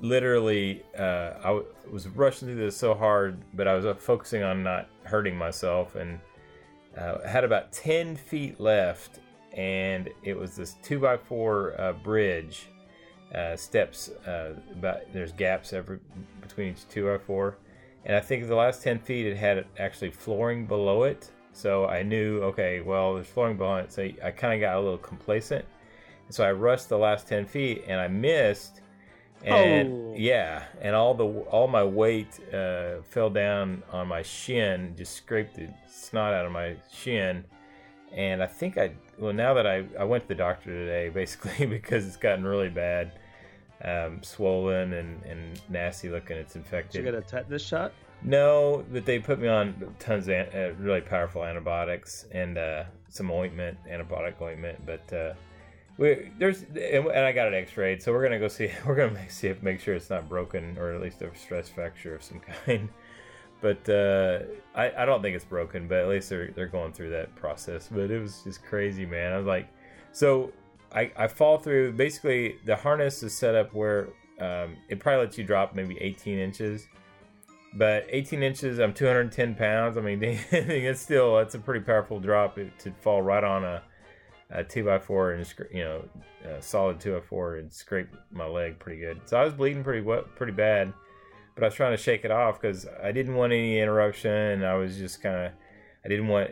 [0.00, 4.42] literally uh, I w- was rushing through this so hard but i was uh, focusing
[4.42, 6.20] on not hurting myself and
[6.96, 9.20] uh, had about 10 feet left,
[9.52, 12.68] and it was this 2x4 uh, bridge.
[13.34, 15.98] Uh, steps uh, about there's gaps every
[16.40, 17.54] between each 2x4
[18.06, 21.30] and i think the last 10 feet it had actually flooring below it.
[21.52, 23.92] So i knew okay well there's flooring below it.
[23.92, 25.64] So i kind of got a little complacent.
[26.30, 28.80] So i rushed the last 10 feet and i missed.
[29.44, 30.14] And oh.
[30.16, 35.56] yeah, and all the all my weight uh, fell down on my shin, just scraped
[35.56, 37.44] the snot out of my shin,
[38.12, 41.66] and I think I well now that I I went to the doctor today basically
[41.66, 43.12] because it's gotten really bad,
[43.84, 46.36] um, swollen and and nasty looking.
[46.36, 47.04] It's infected.
[47.04, 47.92] Did you get a tetanus shot?
[48.22, 53.30] No, but they put me on tons of uh, really powerful antibiotics and uh, some
[53.30, 55.34] ointment, antibiotic ointment, but uh,
[55.98, 58.70] we there's and I got an X-rayed, so we're gonna go see.
[58.86, 62.14] We're gonna see if make sure it's not broken or at least a stress fracture
[62.14, 62.88] of some kind.
[63.60, 64.40] But uh,
[64.74, 67.88] I I don't think it's broken, but at least they're they're going through that process.
[67.90, 69.32] But it was just crazy, man.
[69.32, 69.68] I was like,
[70.12, 70.52] so
[70.92, 71.92] I I fall through.
[71.92, 74.08] Basically, the harness is set up where
[74.40, 76.86] um, it probably lets you drop maybe 18 inches.
[77.74, 79.98] But 18 inches, I'm 210 pounds.
[79.98, 83.82] I mean, it's still that's a pretty powerful drop to fall right on a
[84.50, 86.08] a two by four and you know
[86.44, 89.20] a solid two by four and scrape my leg pretty good.
[89.24, 90.92] So I was bleeding pretty wet, pretty bad,
[91.54, 94.62] but I was trying to shake it off because I didn't want any interruption.
[94.62, 95.52] I was just kind of
[96.04, 96.50] I didn't want.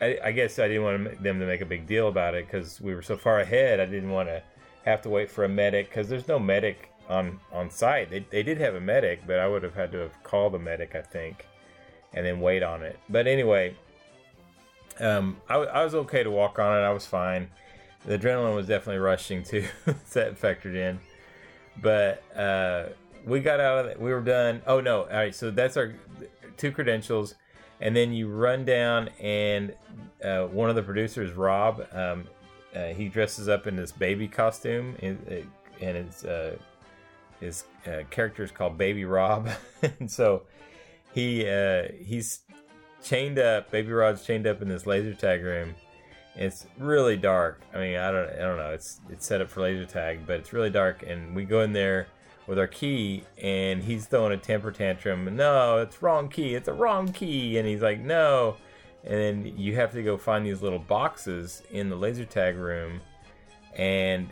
[0.00, 2.80] I, I, guess I didn't want them to make a big deal about it because
[2.80, 3.80] we were so far ahead.
[3.80, 4.42] I didn't want to
[4.84, 8.10] have to wait for a medic because there's no medic on on site.
[8.10, 10.58] They, they did have a medic, but I would have had to have called the
[10.58, 11.46] medic, I think,
[12.14, 12.98] and then wait on it.
[13.08, 13.76] But anyway,
[15.00, 16.80] um, I, I, was okay to walk on it.
[16.80, 17.50] I was fine.
[18.06, 19.64] The adrenaline was definitely rushing too.
[19.84, 21.00] that factored in.
[21.82, 22.90] But uh,
[23.24, 24.00] we got out of it.
[24.00, 24.62] We were done.
[24.66, 25.02] Oh no!
[25.02, 25.34] All right.
[25.34, 25.94] So that's our
[26.56, 27.34] two credentials,
[27.80, 29.74] and then you run down, and
[30.22, 32.24] uh, one of the producers, Rob, um,
[32.74, 35.46] uh, he dresses up in this baby costume, and,
[35.80, 36.56] and his uh,
[37.40, 39.48] his uh, character is called Baby Rob,
[39.98, 40.42] and so
[41.14, 42.40] he uh, he's
[43.02, 43.70] chained up.
[43.70, 45.74] Baby Rod's chained up in this laser tag room.
[46.36, 47.60] It's really dark.
[47.74, 48.70] I mean, I don't, I don't know.
[48.70, 51.02] It's it's set up for laser tag, but it's really dark.
[51.06, 52.08] And we go in there
[52.50, 55.36] with our key, and he's throwing a temper tantrum.
[55.36, 56.56] No, it's wrong key.
[56.56, 57.56] It's a wrong key.
[57.58, 58.56] And he's like, no.
[59.04, 63.00] And then you have to go find these little boxes in the laser tag room,
[63.74, 64.28] and.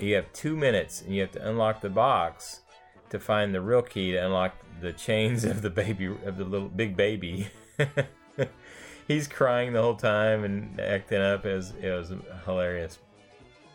[0.00, 2.62] You have two minutes, and you have to unlock the box
[3.10, 6.68] to find the real key to unlock the chains of the baby of the little
[6.68, 7.46] big baby.
[9.06, 11.46] he's crying the whole time and acting up.
[11.46, 12.12] It was, it was
[12.44, 12.98] hilarious.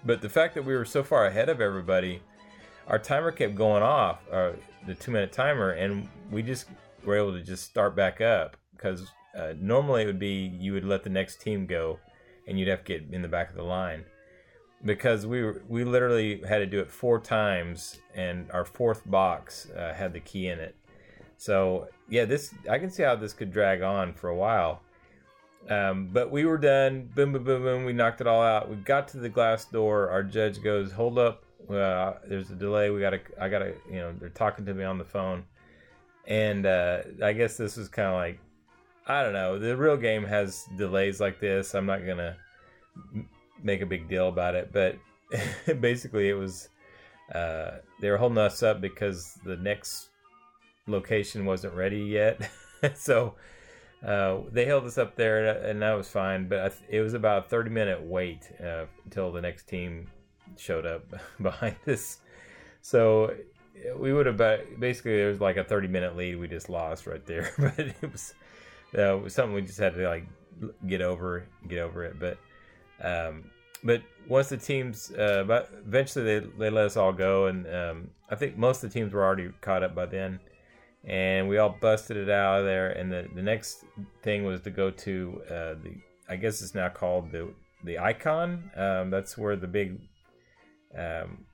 [0.04, 2.22] But the fact that we were so far ahead of everybody,
[2.88, 4.52] our timer kept going off, uh,
[4.86, 6.66] the two minute timer, and we just
[7.04, 10.86] were able to just start back up because uh, normally it would be you would
[10.86, 12.00] let the next team go
[12.48, 14.04] and you'd have to get in the back of the line
[14.86, 19.70] because we were, we literally had to do it four times and our fourth box
[19.72, 20.76] uh, had the key in it
[21.38, 24.82] so yeah, this I can see how this could drag on for a while.
[25.70, 27.10] Um, but we were done.
[27.14, 27.86] Boom, boom, boom, boom.
[27.86, 28.70] We knocked it all out.
[28.70, 30.10] We got to the glass door.
[30.10, 32.90] Our judge goes, "Hold up, uh, there's a delay.
[32.90, 35.46] We gotta, I gotta, you know, they're talking to me on the phone."
[36.26, 38.40] And uh, I guess this was kind of like,
[39.08, 39.58] I don't know.
[39.58, 41.74] The real game has delays like this.
[41.74, 42.36] I'm not gonna
[43.64, 44.98] make a big deal about it, but
[45.80, 46.70] basically, it was
[47.34, 50.10] uh, they were holding us up because the next
[50.88, 52.50] location wasn't ready yet.
[52.96, 53.36] so
[54.06, 56.48] uh, they held us up there, and that was fine.
[56.48, 60.08] But it was about a 30 minute wait uh, until the next team
[60.60, 61.04] showed up
[61.42, 62.18] behind us.
[62.82, 63.36] So
[63.96, 64.38] we would have
[64.80, 67.52] basically there was like a 30 minute lead we just lost right there.
[67.58, 68.34] but it was,
[68.98, 70.26] uh, it was something we just had to like
[70.88, 72.20] get over, get over it.
[72.20, 72.38] But
[73.02, 73.52] um,
[73.84, 78.36] but once the teams, uh, eventually they, they let us all go, and um, I
[78.36, 80.40] think most of the teams were already caught up by then,
[81.06, 82.90] and we all busted it out of there.
[82.90, 83.86] And the, the next
[84.24, 85.96] thing was to go to uh, the,
[86.28, 88.72] I guess it's now called the the Icon.
[88.76, 90.00] Um, that's where the big,
[90.96, 91.46] um,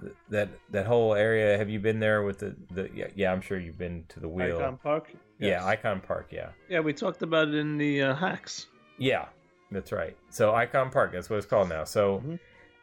[0.00, 1.56] th- that that whole area.
[1.58, 2.90] Have you been there with the the?
[2.94, 4.58] Yeah, yeah I'm sure you've been to the wheel.
[4.58, 5.12] Icon Park.
[5.38, 6.28] Yeah, Icon Park.
[6.30, 6.50] Yeah.
[6.68, 8.66] Yeah, we talked about it in the uh, hacks.
[8.98, 9.26] Yeah,
[9.70, 10.16] that's right.
[10.28, 11.84] So Icon Park, that's what it's called now.
[11.84, 12.38] So Mhm.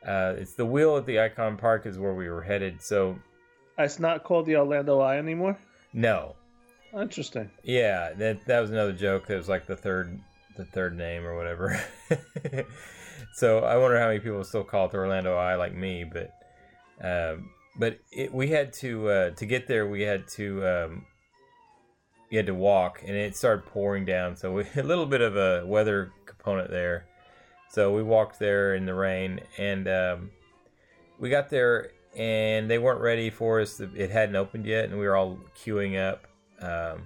[0.07, 2.81] uh, it's the wheel at the Icon Park is where we were headed.
[2.81, 3.19] So
[3.77, 5.55] It's not called the Orlando Eye anymore.
[5.93, 6.35] no,
[6.93, 7.51] Interesting.
[7.63, 9.29] yeah, that that was another joke.
[9.29, 10.19] It was like the third
[10.55, 11.79] the third name or whatever.
[13.33, 16.33] so I wonder how many people still call it the Orlando Eye like me, but
[17.01, 19.87] um, but it, we had to uh, to get there.
[19.87, 21.05] We had to um,
[22.29, 24.35] you had to walk, and it started pouring down.
[24.35, 27.05] So we, a little bit of a weather component there.
[27.69, 30.31] So we walked there in the rain, and um,
[31.19, 33.79] we got there, and they weren't ready for us.
[33.79, 36.27] It hadn't opened yet, and we were all queuing up.
[36.61, 37.03] Um,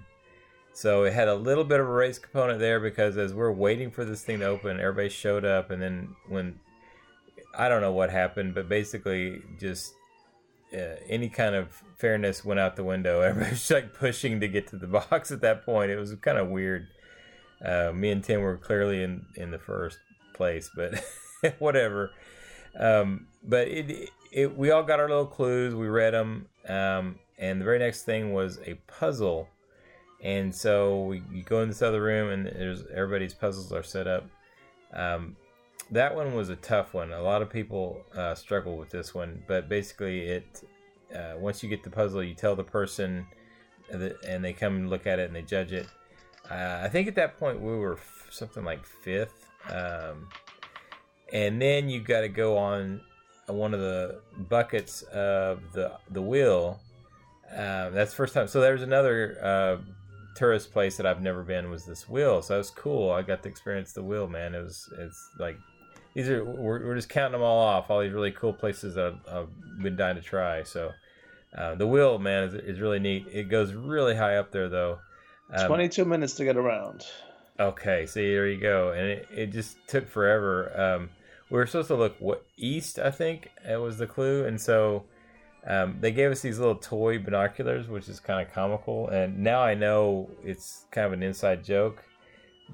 [0.81, 3.91] so it had a little bit of a race component there because as we're waiting
[3.91, 6.59] for this thing to open, everybody showed up, and then when
[7.55, 9.93] I don't know what happened, but basically just
[10.73, 13.21] uh, any kind of fairness went out the window.
[13.21, 15.91] Everybody was like pushing to get to the box at that point.
[15.91, 16.87] It was kind of weird.
[17.63, 19.99] Uh, me and Tim were clearly in in the first
[20.33, 20.95] place, but
[21.59, 22.09] whatever.
[22.79, 25.75] Um, but it, it we all got our little clues.
[25.75, 29.47] We read them, um, and the very next thing was a puzzle.
[30.23, 34.25] And so we go in this other room, and there's everybody's puzzles are set up.
[34.93, 35.35] Um,
[35.89, 37.11] that one was a tough one.
[37.11, 40.63] A lot of people uh, struggle with this one, but basically, it
[41.15, 43.25] uh, once you get the puzzle, you tell the person,
[43.89, 45.87] that, and they come and look at it and they judge it.
[46.49, 50.27] Uh, I think at that point we were f- something like fifth, um,
[51.33, 53.01] and then you got to go on
[53.47, 56.79] one of the buckets of the the wheel.
[57.51, 58.47] Uh, that's the first time.
[58.47, 59.77] So there's another uh,
[60.35, 62.41] tourist place that I've never been was this wheel.
[62.41, 63.11] So that was cool.
[63.11, 64.55] I got to experience the wheel, man.
[64.55, 65.57] It was it's like
[66.13, 67.89] these are we're, we're just counting them all off.
[67.89, 70.63] All these really cool places that I've, I've been dying to try.
[70.63, 70.91] So
[71.57, 73.27] uh, the wheel, man, is, is really neat.
[73.31, 74.99] It goes really high up there though.
[75.53, 77.05] Um, 22 minutes to get around.
[77.59, 80.71] Okay, see there you go, and it, it just took forever.
[80.79, 81.09] Um,
[81.49, 85.03] we were supposed to look what east, I think, it was the clue, and so
[85.67, 89.09] um, they gave us these little toy binoculars, which is kind of comical.
[89.09, 92.03] And now I know it's kind of an inside joke,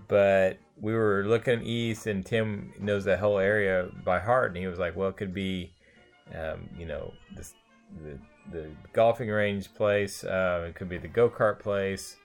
[0.08, 4.68] but we were looking east, and Tim knows that whole area by heart, and he
[4.68, 5.74] was like, "Well, it could be,
[6.34, 7.56] um, you know, this,
[8.04, 8.18] the
[8.52, 10.24] the golfing range place.
[10.24, 12.16] Uh, it could be the go kart place."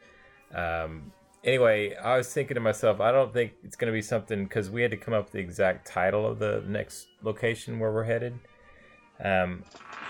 [0.55, 1.13] Um,
[1.45, 4.71] anyway, I was thinking to myself, I don't think it's going to be something because
[4.71, 8.05] we had to come up with the exact title of the next location where we're
[8.05, 8.39] headed.
[9.23, 9.65] Um,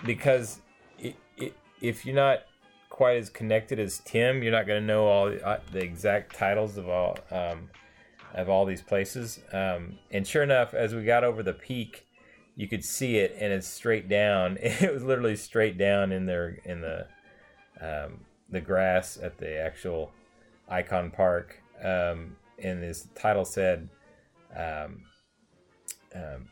[0.04, 0.60] because
[0.98, 2.40] it, it, if you're not
[2.88, 6.36] quite as connected as Tim, you're not going to know all the, uh, the exact
[6.36, 7.70] titles of all um,
[8.34, 9.40] of all these places.
[9.52, 12.06] Um, and sure enough, as we got over the peak,
[12.56, 14.58] you could see it, and it's straight down.
[14.62, 17.06] It was literally straight down in there in the
[17.80, 18.20] um,
[18.50, 20.12] the grass at the actual
[20.68, 23.88] Icon Park, um, and his title said
[24.54, 25.02] um,
[26.14, 26.48] um,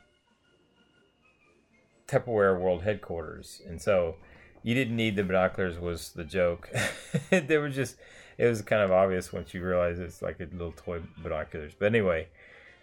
[2.11, 4.17] Tupperware World Headquarters, and so
[4.63, 6.71] you didn't need the binoculars was the joke.
[7.31, 7.97] they were just
[8.37, 11.73] it was kind of obvious once you realize it's like a little toy binoculars.
[11.79, 12.29] But anyway,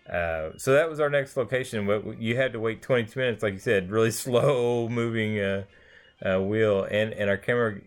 [0.07, 1.85] uh, so that was our next location.
[1.87, 5.63] But you had to wait 22 minutes, like you said, really slow moving uh,
[6.23, 7.81] uh, wheel, and and our camera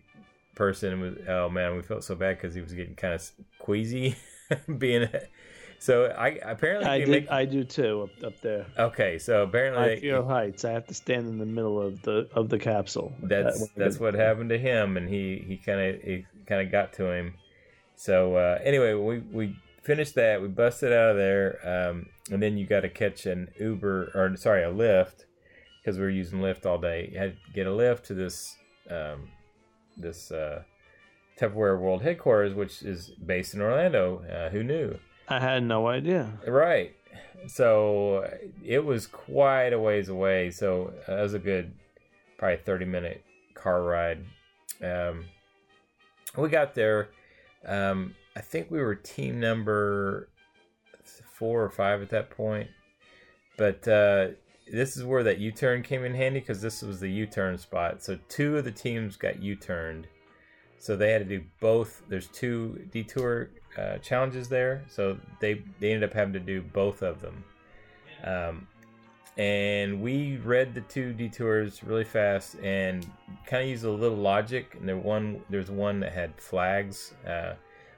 [0.55, 4.15] person was oh man, we felt so bad because he was getting kind of queasy,
[4.77, 5.09] being
[5.81, 7.09] so I apparently I did.
[7.09, 8.65] make- I do too up, up there.
[8.77, 9.17] okay.
[9.17, 10.63] So apparently I fear heights.
[10.63, 13.13] I have to stand in the middle of the of the capsule.
[13.23, 16.71] that's That- that's what happened to him, and he he kind of he kind of
[16.71, 17.33] got to him.
[17.95, 20.41] So uh, anyway, we we finished that.
[20.41, 24.35] We busted out of there, um, and then you got to catch an Uber or
[24.37, 25.25] sorry, a Lyft
[25.81, 27.09] because we were using Lyft all day.
[27.11, 28.55] You had to get a lift to this
[28.89, 29.29] um,
[29.97, 30.63] this uh,
[31.39, 34.23] Tupperware World headquarters, which is based in Orlando.
[34.31, 34.97] Uh, who knew?
[35.27, 36.29] I had no idea.
[36.45, 36.95] Right.
[37.47, 38.29] So
[38.63, 40.51] it was quite a ways away.
[40.51, 41.73] So that was a good,
[42.37, 44.23] probably 30 minute car ride.
[44.83, 45.25] Um,
[46.37, 47.09] we got there.
[47.65, 50.29] Um, I think we were team number
[51.33, 52.69] four or five at that point.
[53.57, 54.29] But uh,
[54.71, 57.57] this is where that U turn came in handy because this was the U turn
[57.57, 58.03] spot.
[58.03, 60.07] So two of the teams got U turned.
[60.77, 62.01] So they had to do both.
[62.07, 67.01] There's two detour uh, challenges there, so they they ended up having to do both
[67.01, 67.43] of them.
[68.23, 68.67] Um,
[69.37, 73.07] and we read the two detours really fast and
[73.45, 74.75] kind of used a little logic.
[74.77, 77.13] And there one there's one that had flags.
[77.25, 77.53] Uh,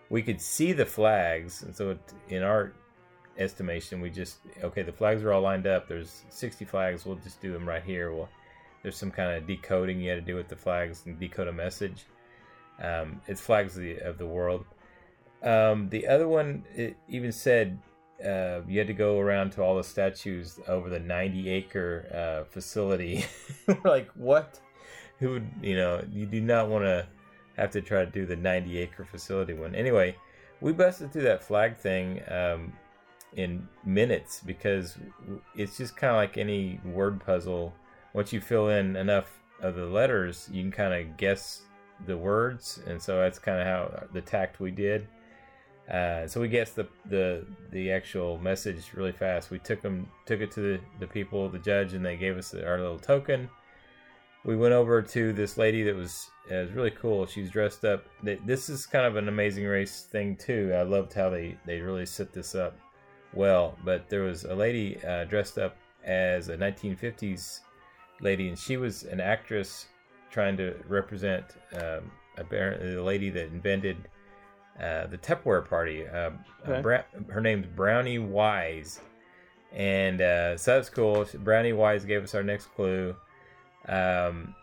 [0.10, 2.74] we could see the flags, and so it, in our
[3.38, 4.84] estimation, we just okay.
[4.84, 5.88] The flags are all lined up.
[5.88, 7.06] There's 60 flags.
[7.06, 8.14] We'll just do them right here.
[8.14, 8.30] Well,
[8.84, 11.54] there's some kind of decoding you had to do with the flags and decode a
[11.54, 12.06] message.
[12.82, 14.66] Um, it's flags of the, of the world.
[15.44, 17.78] Um, the other one it even said
[18.24, 22.50] uh, you had to go around to all the statues over the 90 acre uh,
[22.50, 23.26] facility.
[23.84, 24.60] like what?
[25.20, 26.04] Who would you know?
[26.12, 27.08] You do not want to
[27.58, 29.76] have to try to do the 90 acre facility one.
[29.76, 30.16] Anyway,
[30.62, 32.74] we busted through that flag thing um,
[33.36, 34.98] in minutes because
[35.56, 37.74] it's just kind of like any word puzzle.
[38.14, 41.64] Once you fill in enough of the letters, you can kind of guess
[42.06, 45.08] the words, and so that's kind of how the tact we did.
[45.90, 49.52] Uh, so we guessed the, the the actual message really fast.
[49.52, 52.54] We took them took it to the, the people, the judge, and they gave us
[52.54, 53.50] our little token.
[54.46, 57.26] We went over to this lady that was uh, was really cool.
[57.26, 58.06] She's dressed up.
[58.22, 60.74] This is kind of an amazing race thing too.
[60.74, 62.78] I loved how they they really set this up
[63.34, 63.78] well.
[63.84, 65.76] But there was a lady uh, dressed up
[66.06, 67.60] as a 1950s
[68.22, 69.88] lady, and she was an actress
[70.32, 71.44] trying to represent
[71.76, 73.98] um, apparently the lady that invented
[74.80, 76.08] uh, the Tupperware party.
[76.08, 76.32] Uh,
[76.68, 76.82] okay.
[76.82, 79.00] Bra- her name's Brownie Wise,
[79.72, 81.26] and uh, so that's cool.
[81.40, 83.16] Brownie Wise gave us our next clue,
[83.88, 84.56] um,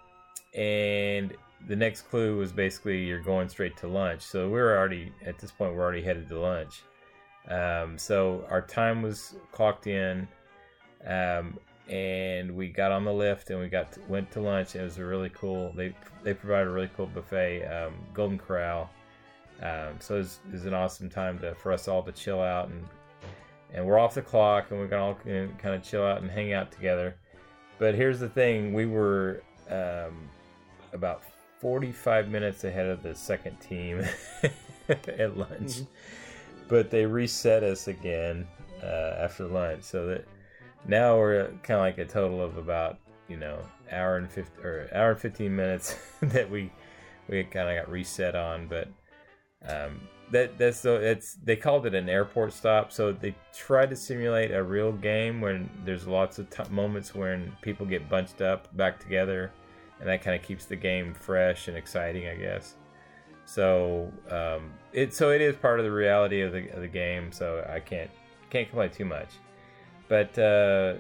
[0.55, 1.35] and
[1.67, 4.23] the next clue was basically you're going straight to lunch.
[4.23, 6.83] So we were already at this point we're already headed to lunch.
[7.49, 10.29] Um, so our time was clocked in,
[11.07, 11.59] um,
[11.89, 14.75] and we got on the lift and we got to, went to lunch.
[14.77, 15.73] It was a really cool.
[15.77, 18.91] They they provided a really cool buffet, um, Golden Corral.
[19.63, 22.41] Um, so it's, was, it was, an awesome time to for us all to chill
[22.41, 22.83] out and
[23.73, 26.53] and we're off the clock and we can all kind of chill out and hang
[26.53, 27.15] out together.
[27.79, 30.29] But here's the thing: we were um,
[30.93, 31.23] about
[31.61, 34.03] 45 minutes ahead of the second team
[34.89, 35.85] at lunch, mm-hmm.
[36.69, 38.47] but they reset us again
[38.83, 40.25] uh, after lunch, so that
[40.87, 42.99] now we're kind of like a total of about
[43.29, 43.59] you know
[43.93, 46.73] hour and 50 or hour and 15 minutes that we
[47.29, 48.89] we kind of got reset on, but
[49.69, 50.01] um,
[50.31, 54.53] that that's so it's they called it an airport stop, so they try to simulate
[54.53, 58.99] a real game when there's lots of t- moments when people get bunched up back
[59.01, 59.51] together,
[59.99, 62.77] and that kind of keeps the game fresh and exciting, I guess.
[63.45, 67.33] So um, it so it is part of the reality of the of the game.
[67.33, 68.11] So I can't
[68.51, 69.31] can't complain too much.
[70.09, 70.95] But uh,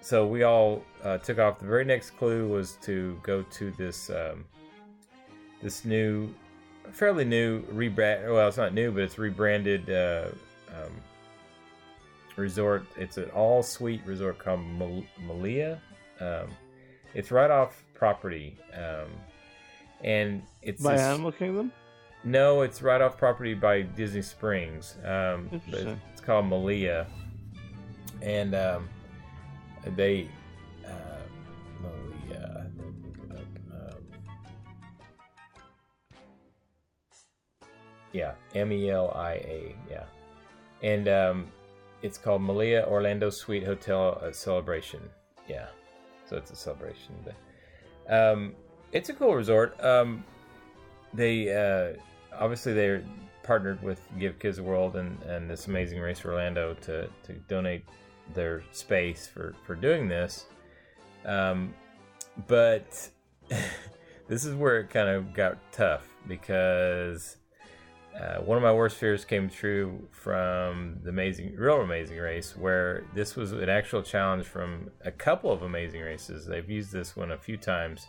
[0.00, 1.58] so we all uh, took off.
[1.58, 4.44] The very next clue was to go to this um,
[5.62, 6.34] this new
[6.92, 8.32] fairly new rebrand.
[8.32, 10.28] Well, it's not new, but it's rebranded uh,
[10.70, 10.92] um,
[12.36, 12.86] resort.
[12.96, 15.80] It's an all suite resort called Mal- Melia.
[16.20, 16.48] Um,
[17.14, 19.08] it's right off property, um,
[20.02, 21.72] and it's by this, Animal Kingdom.
[22.24, 24.96] No, it's right off property by Disney Springs.
[25.04, 27.06] Um, it's called Melia,
[28.22, 28.88] and um,
[29.94, 30.28] they
[38.16, 39.76] Yeah, M E L I A.
[39.90, 40.04] Yeah,
[40.82, 41.46] and um,
[42.00, 45.00] it's called Melia Orlando Suite Hotel uh, Celebration.
[45.46, 45.66] Yeah,
[46.24, 47.14] so it's a celebration.
[47.22, 48.54] But, um,
[48.92, 49.78] it's a cool resort.
[49.84, 50.24] Um,
[51.12, 52.00] they uh,
[52.38, 53.04] obviously they're
[53.42, 57.84] partnered with Give Kids a World and, and this Amazing Race Orlando to, to donate
[58.32, 60.46] their space for, for doing this.
[61.26, 61.74] Um,
[62.46, 63.10] but
[64.28, 67.36] this is where it kind of got tough because
[68.20, 73.04] uh, one of my worst fears came true from the amazing, real amazing race, where
[73.14, 76.46] this was an actual challenge from a couple of amazing races.
[76.46, 78.06] They've used this one a few times.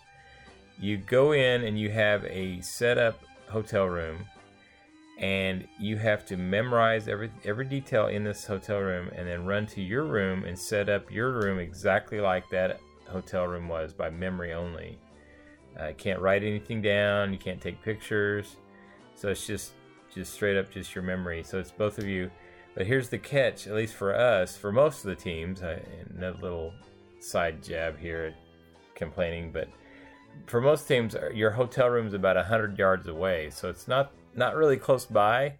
[0.80, 4.26] You go in and you have a set up hotel room,
[5.20, 9.66] and you have to memorize every every detail in this hotel room, and then run
[9.68, 12.80] to your room and set up your room exactly like that
[13.10, 14.97] hotel room was by memory only.
[15.78, 17.34] Uh, can't write anything down.
[17.34, 18.55] You can't take pictures.
[19.16, 19.74] So it's just
[20.18, 21.43] just straight up just your memory.
[21.43, 22.30] So it's both of you.
[22.76, 25.82] But here's the catch, at least for us, for most of the teams, I,
[26.15, 26.74] another little
[27.20, 28.36] side jab here
[28.93, 29.68] complaining, but
[30.45, 33.49] for most teams, uh, your hotel room is about 100 yards away.
[33.49, 35.53] So it's not, not really close by.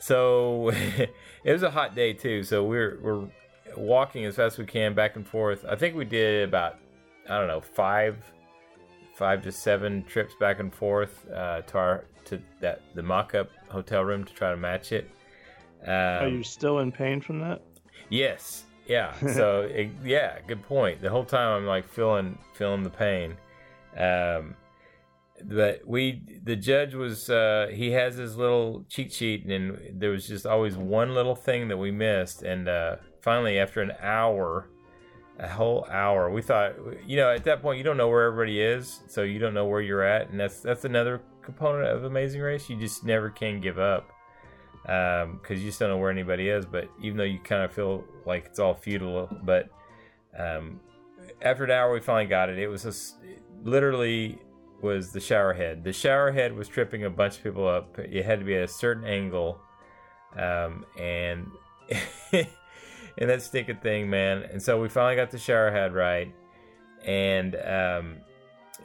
[0.00, 0.70] So
[1.44, 2.42] it was a hot day too.
[2.42, 3.28] So we're, we're
[3.76, 5.64] walking as fast as we can back and forth.
[5.68, 6.78] I think we did about,
[7.28, 8.16] I don't know, five,
[9.16, 14.04] five to seven trips back and forth uh, to our to that the mock-up hotel
[14.04, 15.10] room to try to match it.
[15.84, 17.62] Um, Are you still in pain from that?
[18.10, 19.14] Yes, Yeah.
[19.34, 21.00] So it, yeah, good point.
[21.00, 23.36] The whole time I'm like feeling feeling the pain.
[23.96, 24.54] Um,
[25.44, 30.28] but we the judge was uh, he has his little cheat sheet and there was
[30.28, 34.68] just always one little thing that we missed and uh, finally after an hour
[35.38, 36.74] a whole hour we thought
[37.06, 39.66] you know at that point you don't know where everybody is so you don't know
[39.66, 43.60] where you're at and that's that's another component of amazing race you just never can
[43.60, 44.10] give up
[44.82, 47.72] because um, you just don't know where anybody is but even though you kind of
[47.72, 49.68] feel like it's all futile but
[50.38, 50.80] um,
[51.42, 53.16] after an hour we finally got it it was just
[53.62, 54.38] literally
[54.80, 55.84] was the shower head.
[55.84, 57.98] The shower head was tripping a bunch of people up.
[57.98, 59.60] It had to be at a certain angle,
[60.36, 61.46] um, and
[63.18, 64.44] and that stinking thing, man.
[64.52, 66.32] And so we finally got the shower head right,
[67.04, 68.16] and um,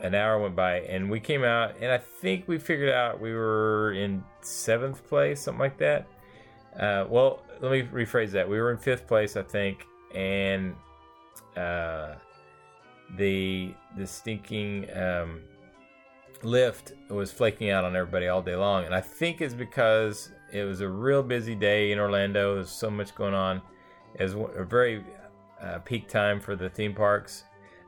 [0.01, 3.34] an hour went by, and we came out, and I think we figured out we
[3.34, 6.07] were in seventh place, something like that.
[6.79, 8.47] Uh, well, let me rephrase that.
[8.47, 10.75] We were in fifth place, I think, and
[11.57, 12.15] uh,
[13.17, 15.41] the the stinking um,
[16.43, 20.63] Lyft was flaking out on everybody all day long, and I think it's because it
[20.63, 22.55] was a real busy day in Orlando.
[22.55, 23.61] There's so much going on.
[24.20, 25.03] Was a very
[25.62, 27.43] uh, peak time for the theme parks.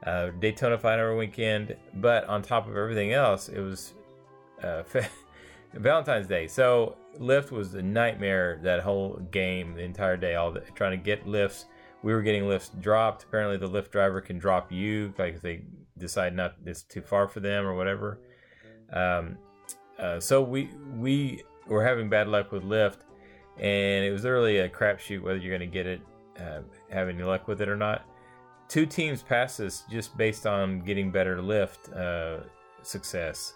[0.06, 3.94] Uh, Daytona Final weekend, but on top of everything else, it was
[4.62, 4.84] uh,
[5.74, 6.48] Valentine's Day.
[6.48, 11.04] So Lyft was a nightmare that whole game, the entire day, all the, trying to
[11.04, 11.66] get lifts.
[12.02, 13.24] We were getting lifts dropped.
[13.24, 15.64] Apparently, the Lyft driver can drop you, like if they
[15.98, 18.20] decide not it's too far for them or whatever.
[18.92, 19.38] Um,
[19.98, 22.98] uh, so we we were having bad luck with Lyft,
[23.58, 26.02] and it was really a crapshoot whether you're going to get it,
[26.40, 28.06] uh, have any luck with it or not.
[28.68, 32.44] Two teams passed us just based on getting better Lyft uh,
[32.82, 33.54] success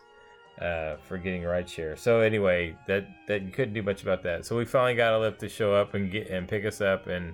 [0.62, 1.98] uh, for getting rideshare.
[1.98, 4.46] So anyway, that that you couldn't do much about that.
[4.46, 7.08] So we finally got a lift to show up and get and pick us up
[7.08, 7.34] and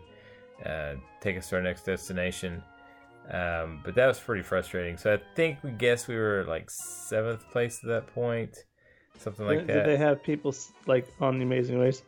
[0.65, 2.61] uh, take us to our next destination.
[3.31, 4.97] Um, but that was pretty frustrating.
[4.97, 8.65] So I think we guess we were like seventh place at that point,
[9.17, 9.73] something like did, that.
[9.73, 10.53] Did they have people
[10.87, 12.03] like on the Amazing Race?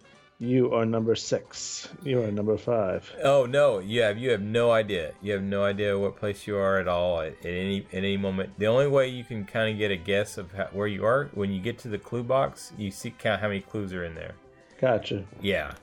[0.45, 1.89] You are number six.
[2.03, 3.11] You are number five.
[3.23, 5.13] Oh no, you have you have no idea.
[5.19, 8.15] You have no idea what place you are at all at, at any at any
[8.15, 8.51] moment.
[8.59, 11.31] The only way you can kind of get a guess of how, where you are
[11.33, 14.13] when you get to the clue box, you see count how many clues are in
[14.13, 14.35] there.
[14.79, 15.25] Gotcha.
[15.41, 15.73] Yeah,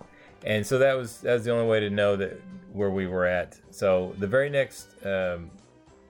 [0.44, 2.40] and so that was that was the only way to know that
[2.72, 3.58] where we were at.
[3.70, 5.50] So the very next, um,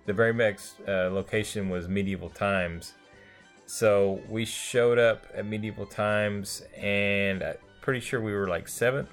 [0.04, 2.92] the very next uh, location was medieval times.
[3.64, 9.10] So we showed up at medieval times, and I'm pretty sure we were like seventh.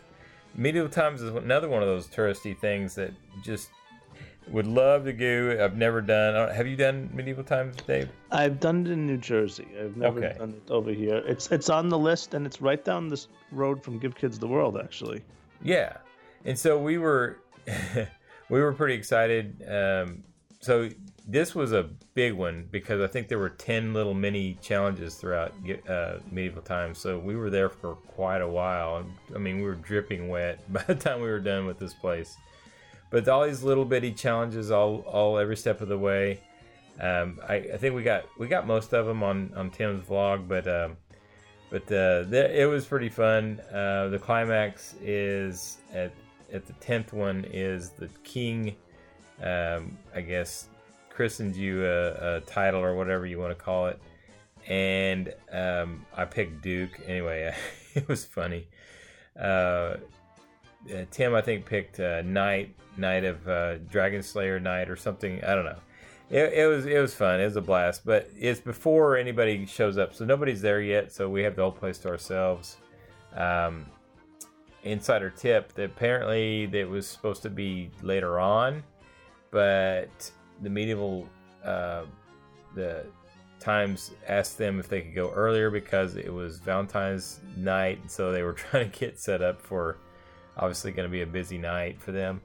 [0.56, 3.12] Medieval times is another one of those touristy things that
[3.44, 3.70] just
[4.48, 5.58] would love to go.
[5.64, 6.50] I've never done.
[6.56, 8.10] Have you done medieval times, Dave?
[8.32, 9.68] I've done it in New Jersey.
[9.80, 10.38] I've never Okay.
[10.40, 11.18] done it over here.
[11.28, 14.48] It's it's on the list, and it's right down this road from Give Kids the
[14.48, 15.22] World, actually.
[15.62, 15.98] Yeah,
[16.46, 17.38] and so we were
[18.50, 19.62] we were pretty excited.
[19.70, 20.24] Um,
[20.62, 20.90] so
[21.32, 21.84] this was a
[22.16, 25.54] big one because I think there were ten little mini challenges throughout
[25.88, 26.98] uh, medieval times.
[26.98, 29.06] So we were there for quite a while.
[29.34, 32.36] I mean, we were dripping wet by the time we were done with this place.
[33.12, 36.40] But all these little bitty challenges, all all every step of the way.
[37.00, 40.48] Um, I, I think we got we got most of them on on Tim's vlog,
[40.48, 40.68] but.
[40.68, 40.98] Um,
[41.72, 43.62] but uh, it was pretty fun.
[43.72, 46.12] Uh, the climax is at
[46.52, 48.76] at the tenth one is the king,
[49.44, 50.68] um, I guess,
[51.20, 54.00] christened you a, a title or whatever you want to call it,
[54.70, 56.98] and um, I picked Duke.
[57.06, 57.54] Anyway,
[57.94, 58.70] it was funny.
[59.38, 59.98] Uh,
[60.90, 65.44] uh, Tim, I think, picked uh, Knight, Knight of uh, Dragon Slayer Knight or something.
[65.44, 65.80] I don't know.
[66.30, 67.42] It, it was it was fun.
[67.42, 71.12] It was a blast, but it's before anybody shows up, so nobody's there yet.
[71.12, 72.78] So we have the whole place to ourselves.
[73.36, 73.88] Um,
[74.84, 78.84] insider tip that apparently that was supposed to be later on,
[79.52, 80.32] but
[80.62, 81.28] the medieval
[81.64, 82.04] uh,
[82.76, 83.06] the
[83.60, 88.44] times asked them if they could go earlier because it was Valentine's night, so they
[88.44, 89.98] were trying to get set up for
[90.58, 92.42] obviously going to be a busy night for them.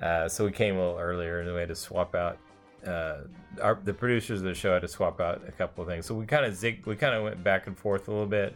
[0.00, 2.38] Uh, so we came a little earlier, and we had to swap out.
[2.86, 3.18] Uh,
[3.60, 6.14] our, the producers of the show had to swap out a couple of things, so
[6.14, 8.54] we kind of zig, we kind of went back and forth a little bit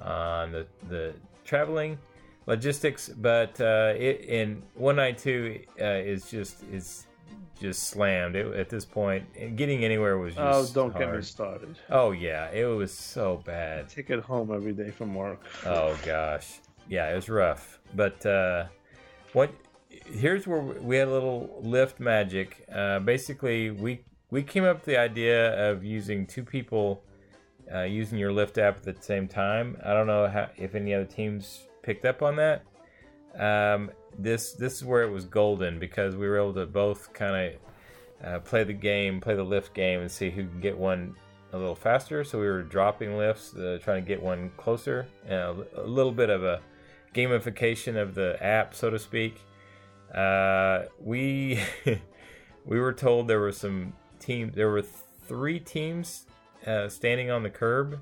[0.00, 1.12] on the the
[1.44, 1.98] traveling
[2.46, 7.06] logistics, but uh, it, in one night two uh, is just is
[7.60, 9.56] just slammed it, at this point.
[9.56, 11.78] Getting anywhere was Oh, just don't get me started.
[11.90, 13.84] Oh yeah, it was so bad.
[13.84, 15.44] I take it home every day from work.
[15.64, 17.80] Oh gosh, yeah, it was rough.
[17.94, 18.66] But uh,
[19.32, 19.50] what?
[19.88, 22.64] Here's where we had a little Lyft magic.
[22.74, 27.04] Uh, basically, we we came up with the idea of using two people
[27.72, 29.76] uh, using your Lyft app at the same time.
[29.84, 32.64] I don't know how, if any other teams picked up on that.
[33.38, 37.54] Um, this this is where it was golden because we were able to both kind
[38.22, 41.14] of uh, play the game, play the Lyft game, and see who can get one
[41.52, 42.24] a little faster.
[42.24, 46.12] So we were dropping lifts, uh, trying to get one closer, and a, a little
[46.12, 46.60] bit of a
[47.14, 49.40] gamification of the app, so to speak.
[50.14, 51.60] Uh, we
[52.66, 54.54] we were told there were some teams.
[54.54, 56.26] There were three teams
[56.66, 57.98] uh, standing on the curb.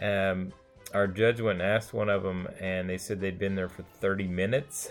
[0.00, 0.52] Um,
[0.94, 3.82] our judge went and asked one of them, and they said they'd been there for
[4.00, 4.88] 30 minutes.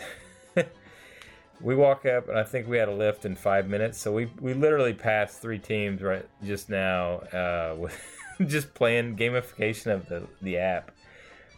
[1.62, 3.98] we walk up, and I think we had a lift in five minutes.
[3.98, 8.00] So we we literally passed three teams right just now uh, with
[8.48, 10.92] just playing gamification of the the app.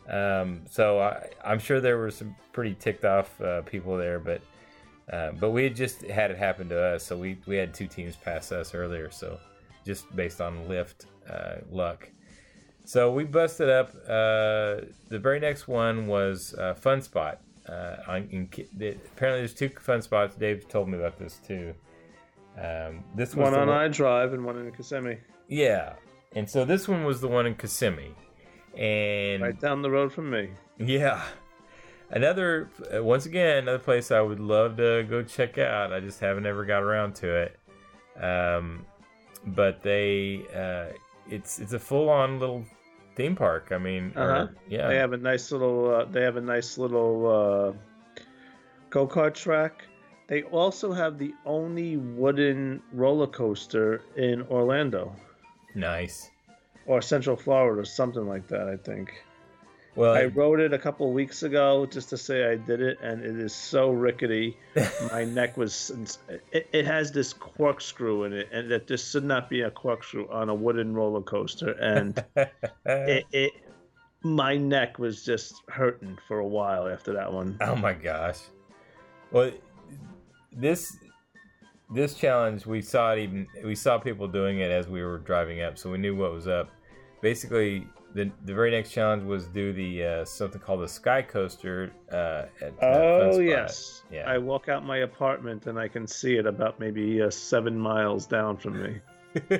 [0.10, 4.42] Um, so I, I'm sure there were some pretty ticked off uh, people there, but
[5.12, 7.88] uh, but we had just had it happen to us, so we we had two
[7.88, 9.12] teams pass us earlier.
[9.12, 9.40] So
[9.86, 12.10] just based on Lyft uh, luck.
[12.90, 13.90] So we busted up.
[14.08, 17.40] Uh, the very next one was uh, Fun Spot.
[17.68, 20.36] Uh, in, the, apparently, there's two fun spots.
[20.36, 21.76] Dave told me about this too.
[22.58, 25.20] Um, this one on I Drive and one in Kissimmee.
[25.48, 25.94] Yeah,
[26.34, 28.16] and so this one was the one in Kissimmee,
[28.76, 30.50] and right down the road from me.
[30.80, 31.24] Yeah,
[32.10, 35.94] another uh, once again another place I would love to go check out.
[35.94, 37.60] I just haven't ever got around to it.
[38.20, 38.84] Um,
[39.46, 40.98] but they, uh,
[41.30, 42.66] it's it's a full on little
[43.20, 43.72] theme park.
[43.72, 44.24] I mean, uh-huh.
[44.24, 48.24] or, yeah, they have a nice little uh, they have a nice little uh,
[48.90, 49.84] go kart track.
[50.28, 55.16] They also have the only wooden roller coaster in Orlando.
[55.76, 56.30] Nice.
[56.86, 58.68] Or Central Florida, or something like that.
[58.70, 59.12] I think.
[59.96, 63.24] Well, I wrote it a couple weeks ago just to say I did it, and
[63.24, 64.58] it is so rickety.
[65.12, 65.92] My neck was.
[66.52, 70.30] It, it, has this corkscrew in it, and that this should not be a corkscrew
[70.32, 71.72] on a wooden roller coaster.
[71.72, 72.24] And
[72.86, 73.54] it, it,
[74.24, 77.58] my neck was just hurting for a while after that one.
[77.62, 78.40] Oh my gosh!
[79.32, 79.52] Well,
[80.52, 80.98] this
[81.92, 85.62] this challenge we saw it even we saw people doing it as we were driving
[85.62, 86.70] up, so we knew what was up.
[87.22, 91.92] Basically, the the very next challenge was do the uh, something called the sky coaster
[92.12, 94.04] uh, at oh yes.
[94.12, 94.30] Yeah.
[94.30, 98.26] I walk out my apartment and i can see it about maybe uh, seven miles
[98.26, 99.60] down from me.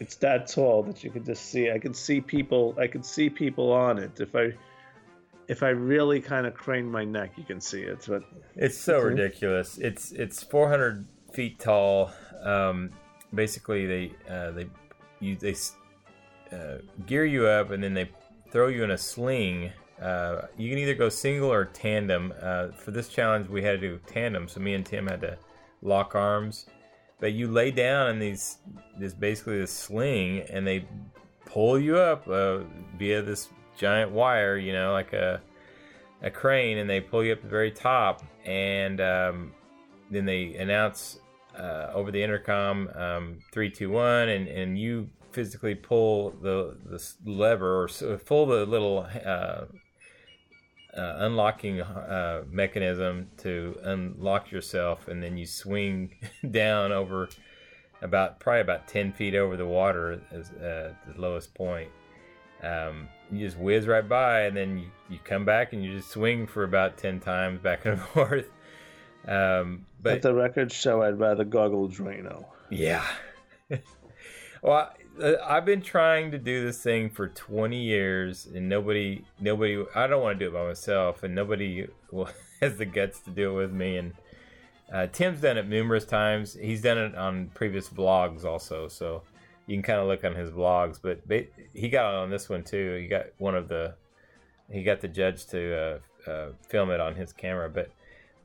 [0.00, 3.28] It's that tall that you can just see i can see people i can see
[3.28, 4.18] people on it.
[4.18, 4.54] If i
[5.46, 8.22] if i really kind of crane my neck you can see it but
[8.56, 9.08] it's so mm-hmm.
[9.08, 9.76] ridiculous.
[9.76, 12.12] It's it's 400 feet tall.
[12.42, 12.90] Um,
[13.34, 14.66] basically they uh, they
[15.20, 15.54] you they
[16.52, 18.10] uh, gear you up and then they
[18.50, 19.72] throw you in a sling.
[20.00, 22.32] Uh, you can either go single or tandem.
[22.40, 25.36] Uh, for this challenge, we had to do tandem, so me and Tim had to
[25.82, 26.66] lock arms.
[27.18, 28.58] But you lay down in these,
[28.98, 30.86] this basically this sling, and they
[31.44, 32.60] pull you up uh,
[32.96, 35.40] via this giant wire, you know, like a
[36.22, 39.52] a crane, and they pull you up the very top, and um,
[40.10, 41.18] then they announce
[41.58, 47.02] uh, over the intercom um, three, two, one, and and you physically pull the the
[47.24, 49.64] lever or pull the little uh,
[50.96, 56.14] uh, unlocking uh, mechanism to unlock yourself, and then you swing
[56.50, 57.28] down over
[58.02, 61.90] about probably about ten feet over the water as uh, the lowest point.
[62.62, 66.10] Um, you just whiz right by, and then you, you come back and you just
[66.10, 68.50] swing for about ten times back and forth.
[69.26, 72.46] Um, but Let the records show I'd rather goggle Drano.
[72.70, 73.06] Yeah.
[74.62, 74.92] well,
[75.22, 79.84] I've been trying to do this thing for 20 years, and nobody, nobody.
[79.94, 81.86] I don't want to do it by myself, and nobody
[82.60, 83.98] has the guts to do it with me.
[83.98, 84.14] And
[84.92, 86.54] uh, Tim's done it numerous times.
[86.54, 89.22] He's done it on previous vlogs also, so
[89.66, 90.98] you can kind of look on his vlogs.
[91.02, 91.20] But
[91.74, 92.98] he got on this one too.
[93.00, 93.94] He got one of the,
[94.70, 97.68] he got the judge to uh, uh, film it on his camera.
[97.68, 97.90] But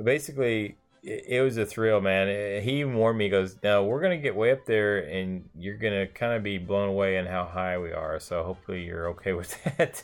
[0.03, 2.61] basically, it, was a thrill, man.
[2.63, 3.25] He even warned me.
[3.25, 6.57] He goes, "No, we're gonna get way up there, and you're gonna kind of be
[6.57, 8.19] blown away in how high we are.
[8.19, 10.03] So hopefully you're okay with that."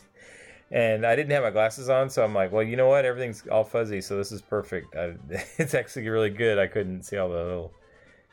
[0.70, 3.04] and I didn't have my glasses on, so I'm like, "Well, you know what?
[3.04, 4.94] Everything's all fuzzy, so this is perfect.
[4.94, 5.14] I,
[5.58, 6.58] it's actually really good.
[6.58, 7.72] I couldn't see all the little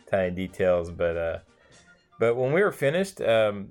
[0.10, 1.40] tiny details, but uh,
[2.20, 3.70] but when we were finished, um,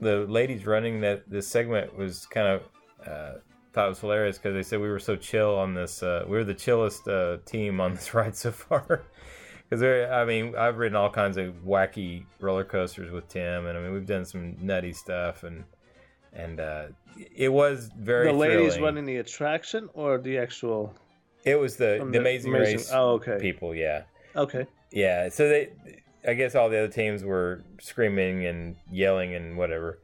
[0.00, 2.62] the ladies running that this segment was kind of."
[3.06, 3.38] Uh,
[3.74, 6.02] thought it was hilarious because they said we were so chill on this.
[6.02, 9.02] Uh, we were the chillest uh, team on this ride so far.
[9.70, 13.80] Because I mean, I've ridden all kinds of wacky roller coasters with Tim, and I
[13.80, 15.64] mean, we've done some nutty stuff, and
[16.34, 16.84] and uh,
[17.34, 18.26] it was very.
[18.26, 18.82] The ladies thrilling.
[18.82, 20.94] running the attraction or the actual.
[21.44, 22.90] It was the, the, the amazing, amazing, race.
[22.92, 23.38] Oh, okay.
[23.40, 24.02] People, yeah.
[24.36, 24.66] Okay.
[24.92, 25.70] Yeah, so they,
[26.28, 29.98] I guess all the other teams were screaming and yelling and whatever,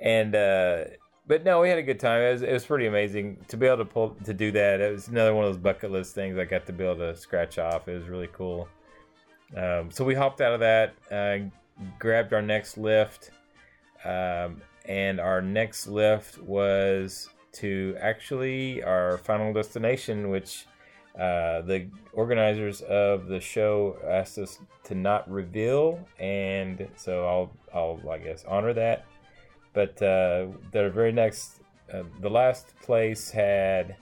[0.00, 0.84] and uh,
[1.32, 2.20] but no, we had a good time.
[2.20, 4.82] It was, it was pretty amazing to be able to pull to do that.
[4.82, 7.16] It was another one of those bucket list things I got to be able to
[7.16, 7.88] scratch off.
[7.88, 8.68] It was really cool.
[9.56, 11.48] Um, so we hopped out of that, uh,
[11.98, 13.30] grabbed our next lift,
[14.04, 20.66] um, and our next lift was to actually our final destination, which
[21.18, 28.10] uh, the organizers of the show asked us to not reveal, and so I'll I'll
[28.10, 29.06] I guess honor that.
[29.72, 31.60] But uh, the very next,
[31.92, 33.96] uh, the last place had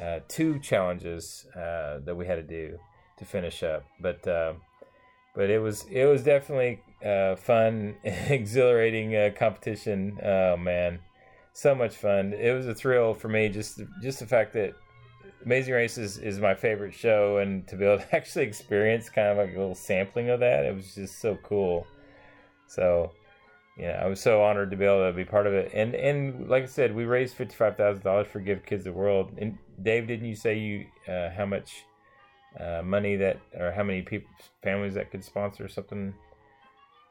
[0.00, 2.78] uh, two challenges uh, that we had to do
[3.18, 4.54] to finish up, but uh,
[5.34, 6.80] but it was it was definitely
[7.38, 10.18] fun, exhilarating competition.
[10.22, 10.98] Oh man,
[11.52, 12.32] so much fun!
[12.32, 14.74] It was a thrill for me just just the fact that
[15.44, 19.28] Amazing Race is, is my favorite show, and to be able to actually experience kind
[19.28, 21.86] of like a little sampling of that, it was just so cool.
[22.66, 23.12] So,
[23.76, 25.70] yeah, I was so honored to be able to be part of it.
[25.72, 28.92] And and like I said, we raised fifty five thousand dollars for Give Kids the
[28.92, 29.32] World.
[29.38, 31.84] And Dave, didn't you say you uh, how much
[32.60, 34.30] uh, money that or how many people
[34.62, 36.14] families that could sponsor something?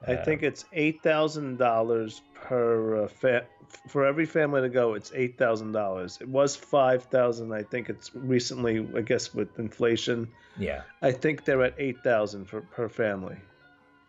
[0.07, 3.45] I uh, think it's eight thousand dollars per uh, fa-
[3.87, 4.93] for every family to go.
[4.93, 6.19] It's eight thousand dollars.
[6.21, 7.53] It was five thousand.
[7.53, 8.87] I think it's recently.
[8.95, 10.27] I guess with inflation.
[10.59, 10.83] Yeah.
[11.01, 13.37] I think they're at eight thousand for per family.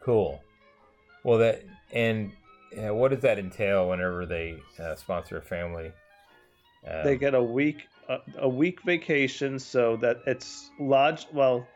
[0.00, 0.42] Cool.
[1.24, 2.32] Well, that and
[2.78, 5.92] uh, what does that entail whenever they uh, sponsor a family?
[6.86, 11.66] Um, they get a week a, a, week vacation, so that it's lodge well,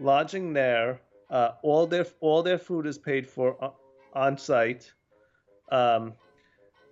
[0.00, 1.00] lodging there.
[1.30, 3.70] Uh, all their all their food is paid for uh,
[4.14, 4.92] on site.
[5.70, 6.14] Um,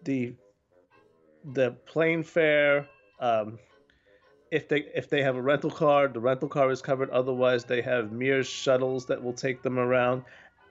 [0.04, 0.34] the
[1.44, 2.88] the plane fare.
[3.20, 3.58] Um,
[4.50, 7.10] if they if they have a rental car, the rental car is covered.
[7.10, 10.22] Otherwise, they have mere shuttles that will take them around.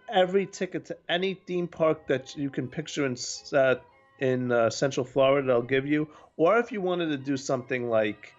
[0.09, 3.17] Every ticket to any theme park that you can picture in
[3.53, 3.75] uh,
[4.19, 6.07] in uh, Central Florida, they'll give you.
[6.37, 8.33] Or if you wanted to do something like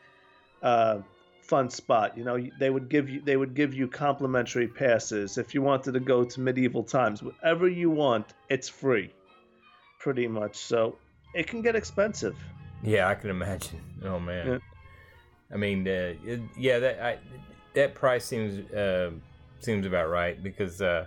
[0.62, 1.00] uh,
[1.42, 5.38] Fun Spot, you know, they would give you they would give you complimentary passes.
[5.38, 9.12] If you wanted to go to medieval times, whatever you want, it's free,
[9.98, 10.56] pretty much.
[10.56, 10.96] So
[11.34, 12.36] it can get expensive.
[12.82, 13.80] Yeah, I can imagine.
[14.04, 14.46] Oh man.
[14.46, 14.58] Yeah.
[15.52, 17.18] I mean, uh, it, yeah, that I,
[17.74, 19.10] that price seems uh,
[19.60, 21.06] seems about right because uh,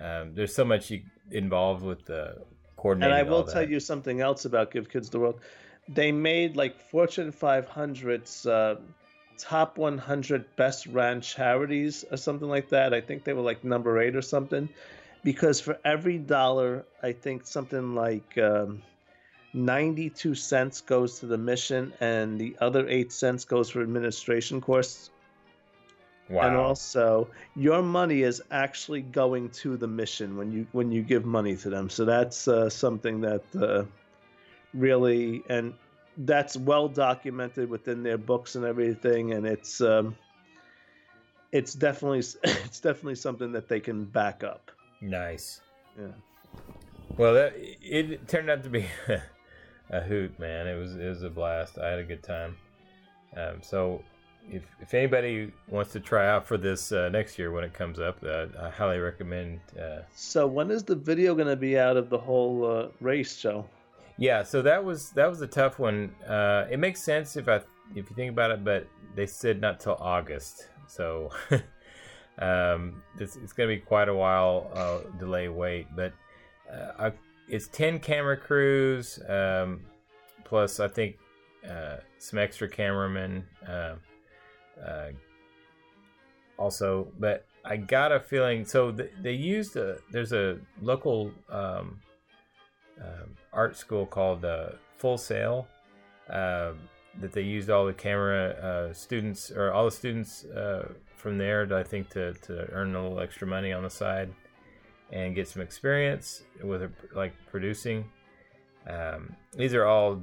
[0.00, 2.36] um, there's so much you, involved with the
[2.76, 3.16] coordinating.
[3.16, 5.40] And I will tell you something else about Give Kids the World.
[5.88, 8.76] They made like Fortune 500's uh,
[9.38, 12.92] top 100 best ran charities or something like that.
[12.92, 14.68] I think they were like number eight or something.
[15.24, 18.82] Because for every dollar, I think something like um,
[19.52, 25.10] 92 cents goes to the mission and the other 8 cents goes for administration costs.
[26.30, 26.46] Wow.
[26.46, 31.24] And also, your money is actually going to the mission when you when you give
[31.24, 31.88] money to them.
[31.88, 33.84] So that's uh, something that uh,
[34.74, 35.72] really and
[36.18, 40.16] that's well documented within their books and everything, and it's um,
[41.52, 44.70] it's definitely it's definitely something that they can back up.
[45.00, 45.62] Nice.
[45.98, 46.08] Yeah.
[47.16, 48.86] Well, that, it turned out to be
[49.90, 50.66] a hoot, man.
[50.66, 51.78] It was it was a blast.
[51.78, 52.56] I had a good time.
[53.36, 54.02] Um, so
[54.50, 57.98] if if anybody wants to try out for this uh, next year when it comes
[57.98, 59.60] up, uh, I highly recommend.
[59.78, 63.36] Uh, so when is the video going to be out of the whole uh, race
[63.36, 63.66] show?
[64.16, 66.14] Yeah, so that was that was a tough one.
[66.26, 67.56] Uh, it makes sense if I
[67.94, 71.30] if you think about it, but they said not till August, so
[72.38, 75.86] um, it's, it's going to be quite a while uh, delay wait.
[75.94, 76.12] But
[76.98, 77.12] I,
[77.48, 79.82] it's ten camera crews um,
[80.44, 81.16] plus I think
[82.18, 83.44] some extra cameramen.
[84.84, 85.10] Uh,
[86.58, 88.64] also, but I got a feeling.
[88.64, 89.98] So th- they used a.
[90.10, 92.00] There's a local um,
[93.00, 95.66] uh, art school called uh, Full Sail
[96.30, 96.78] um,
[97.20, 101.66] that they used all the camera uh, students or all the students uh, from there.
[101.66, 104.30] To, I think to to earn a little extra money on the side
[105.12, 108.04] and get some experience with like producing.
[108.88, 110.22] Um, these are all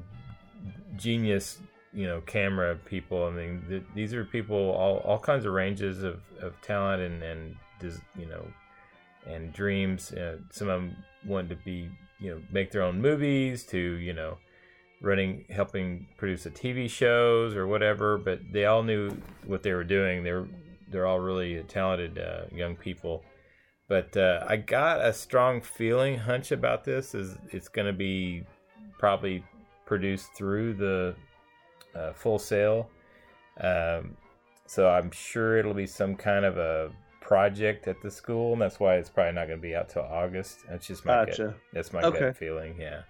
[0.96, 1.60] genius
[1.96, 3.26] you know camera people.
[3.26, 7.24] I mean, th- these are people all all kinds of ranges of, of talent and
[7.24, 7.56] and
[8.18, 8.46] you know
[9.26, 10.12] and dreams.
[10.12, 11.90] Uh, some of them wanted to be
[12.20, 14.38] you know make their own movies to you know
[15.02, 18.18] running helping produce a TV shows or whatever.
[18.18, 20.24] But they all knew what they were doing.
[20.24, 20.48] They're
[20.92, 23.24] they're all really talented uh, young people.
[23.88, 28.44] But uh, I got a strong feeling, hunch about this is it's going to be
[28.98, 29.44] probably
[29.86, 31.16] produced through the
[31.96, 32.90] uh, Full Sail.
[33.60, 34.16] Um,
[34.66, 36.92] so I'm sure it'll be some kind of a
[37.22, 40.04] project at the school, and that's why it's probably not going to be out till
[40.04, 40.60] August.
[40.70, 41.46] That's just my gotcha.
[41.46, 41.58] gut.
[41.74, 42.20] That's my okay.
[42.20, 42.80] gut feeling.
[42.80, 43.02] Yeah.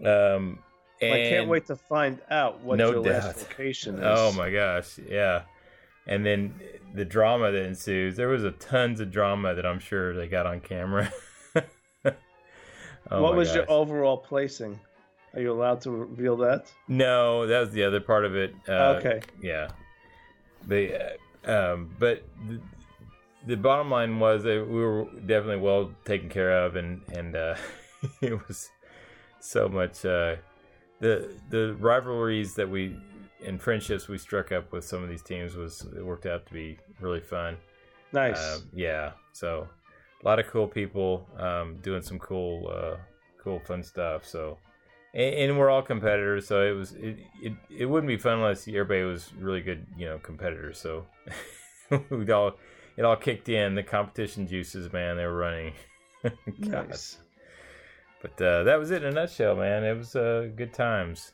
[0.00, 0.58] Um,
[1.00, 3.24] and I can't wait to find out what No your doubt.
[3.24, 4.04] last location is.
[4.04, 5.42] Oh my gosh, yeah.
[6.06, 6.54] And then
[6.94, 8.16] the drama that ensues.
[8.16, 11.12] There was a tons of drama that I'm sure they got on camera.
[13.10, 14.78] Oh what was your overall placing?
[15.34, 16.72] Are you allowed to reveal that?
[16.88, 18.54] No, that was the other part of it.
[18.68, 19.20] Uh, okay.
[19.40, 19.68] Yeah.
[20.66, 21.16] The
[21.46, 22.60] uh, um, but the,
[23.46, 27.54] the bottom line was that we were definitely well taken care of, and and uh,
[28.20, 28.70] it was
[29.40, 30.36] so much uh,
[30.98, 32.96] the the rivalries that we
[33.46, 36.52] and friendships we struck up with some of these teams was it worked out to
[36.52, 37.56] be really fun.
[38.12, 38.56] Nice.
[38.56, 39.68] Um, yeah, so
[40.22, 42.96] a lot of cool people um, doing some cool, uh,
[43.42, 44.26] cool, fun stuff.
[44.26, 44.58] So,
[45.14, 48.68] and, and we're all competitors, so it was it, it it wouldn't be fun unless
[48.68, 50.78] everybody was really good, you know, competitors.
[50.78, 51.06] So,
[52.10, 52.56] we all
[52.96, 53.74] it all kicked in.
[53.74, 55.72] The competition juices, man, they were running.
[56.58, 57.16] Nice.
[58.20, 59.84] But uh, that was it in a nutshell, man.
[59.84, 61.32] It was uh, good times.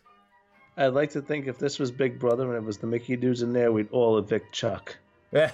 [0.76, 3.42] I'd like to think if this was Big Brother and it was the Mickey dudes
[3.42, 4.96] in there, we'd all evict Chuck.
[5.32, 5.50] yeah,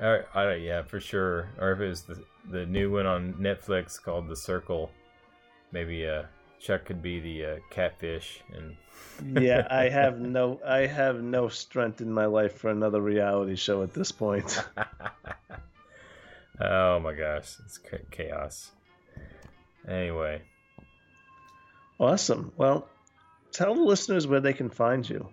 [0.00, 1.48] or, I, yeah, for sure.
[1.58, 4.90] Or if it was the the new one on Netflix called The Circle,
[5.72, 6.24] maybe uh,
[6.60, 8.76] Chuck could be the uh, catfish, and
[9.42, 13.82] Yeah, I have no, I have no strength in my life for another reality show
[13.82, 14.64] at this point.
[16.60, 17.78] oh my gosh, it's
[18.10, 18.70] chaos.
[19.86, 20.40] Anyway,
[21.98, 22.52] Awesome.
[22.56, 22.88] Well,
[23.52, 25.28] tell the listeners where they can find you.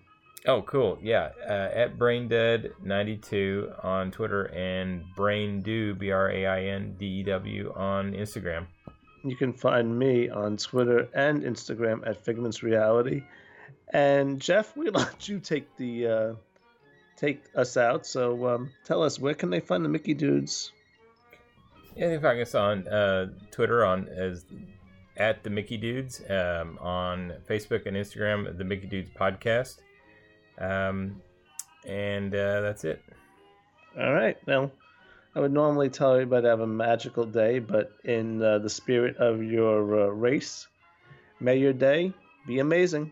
[0.45, 6.95] Oh cool, yeah, uh, at BrainDead92 on Twitter and BrainDew B R A I N
[6.97, 8.67] D E W on Instagram.
[9.23, 13.23] You can find me on Twitter and Instagram at Figments Reality.
[13.93, 16.33] And Jeff, we let you take the uh,
[17.17, 18.05] take us out.
[18.05, 20.71] So um, tell us where can they find the Mickey dudes?
[21.95, 24.45] Yeah, they can find us on uh, Twitter on as
[25.17, 29.77] at the Mickey Dudes, um, on Facebook and Instagram, the Mickey Dudes Podcast,
[30.62, 31.22] um,
[31.86, 33.03] and uh, that's it.
[33.99, 34.38] All right.
[34.45, 34.72] Well,
[35.36, 39.18] I would normally tell everybody to have a magical day, but in uh, the spirit
[39.18, 40.68] of your uh, race,
[41.39, 42.14] may your day
[42.47, 43.12] be amazing.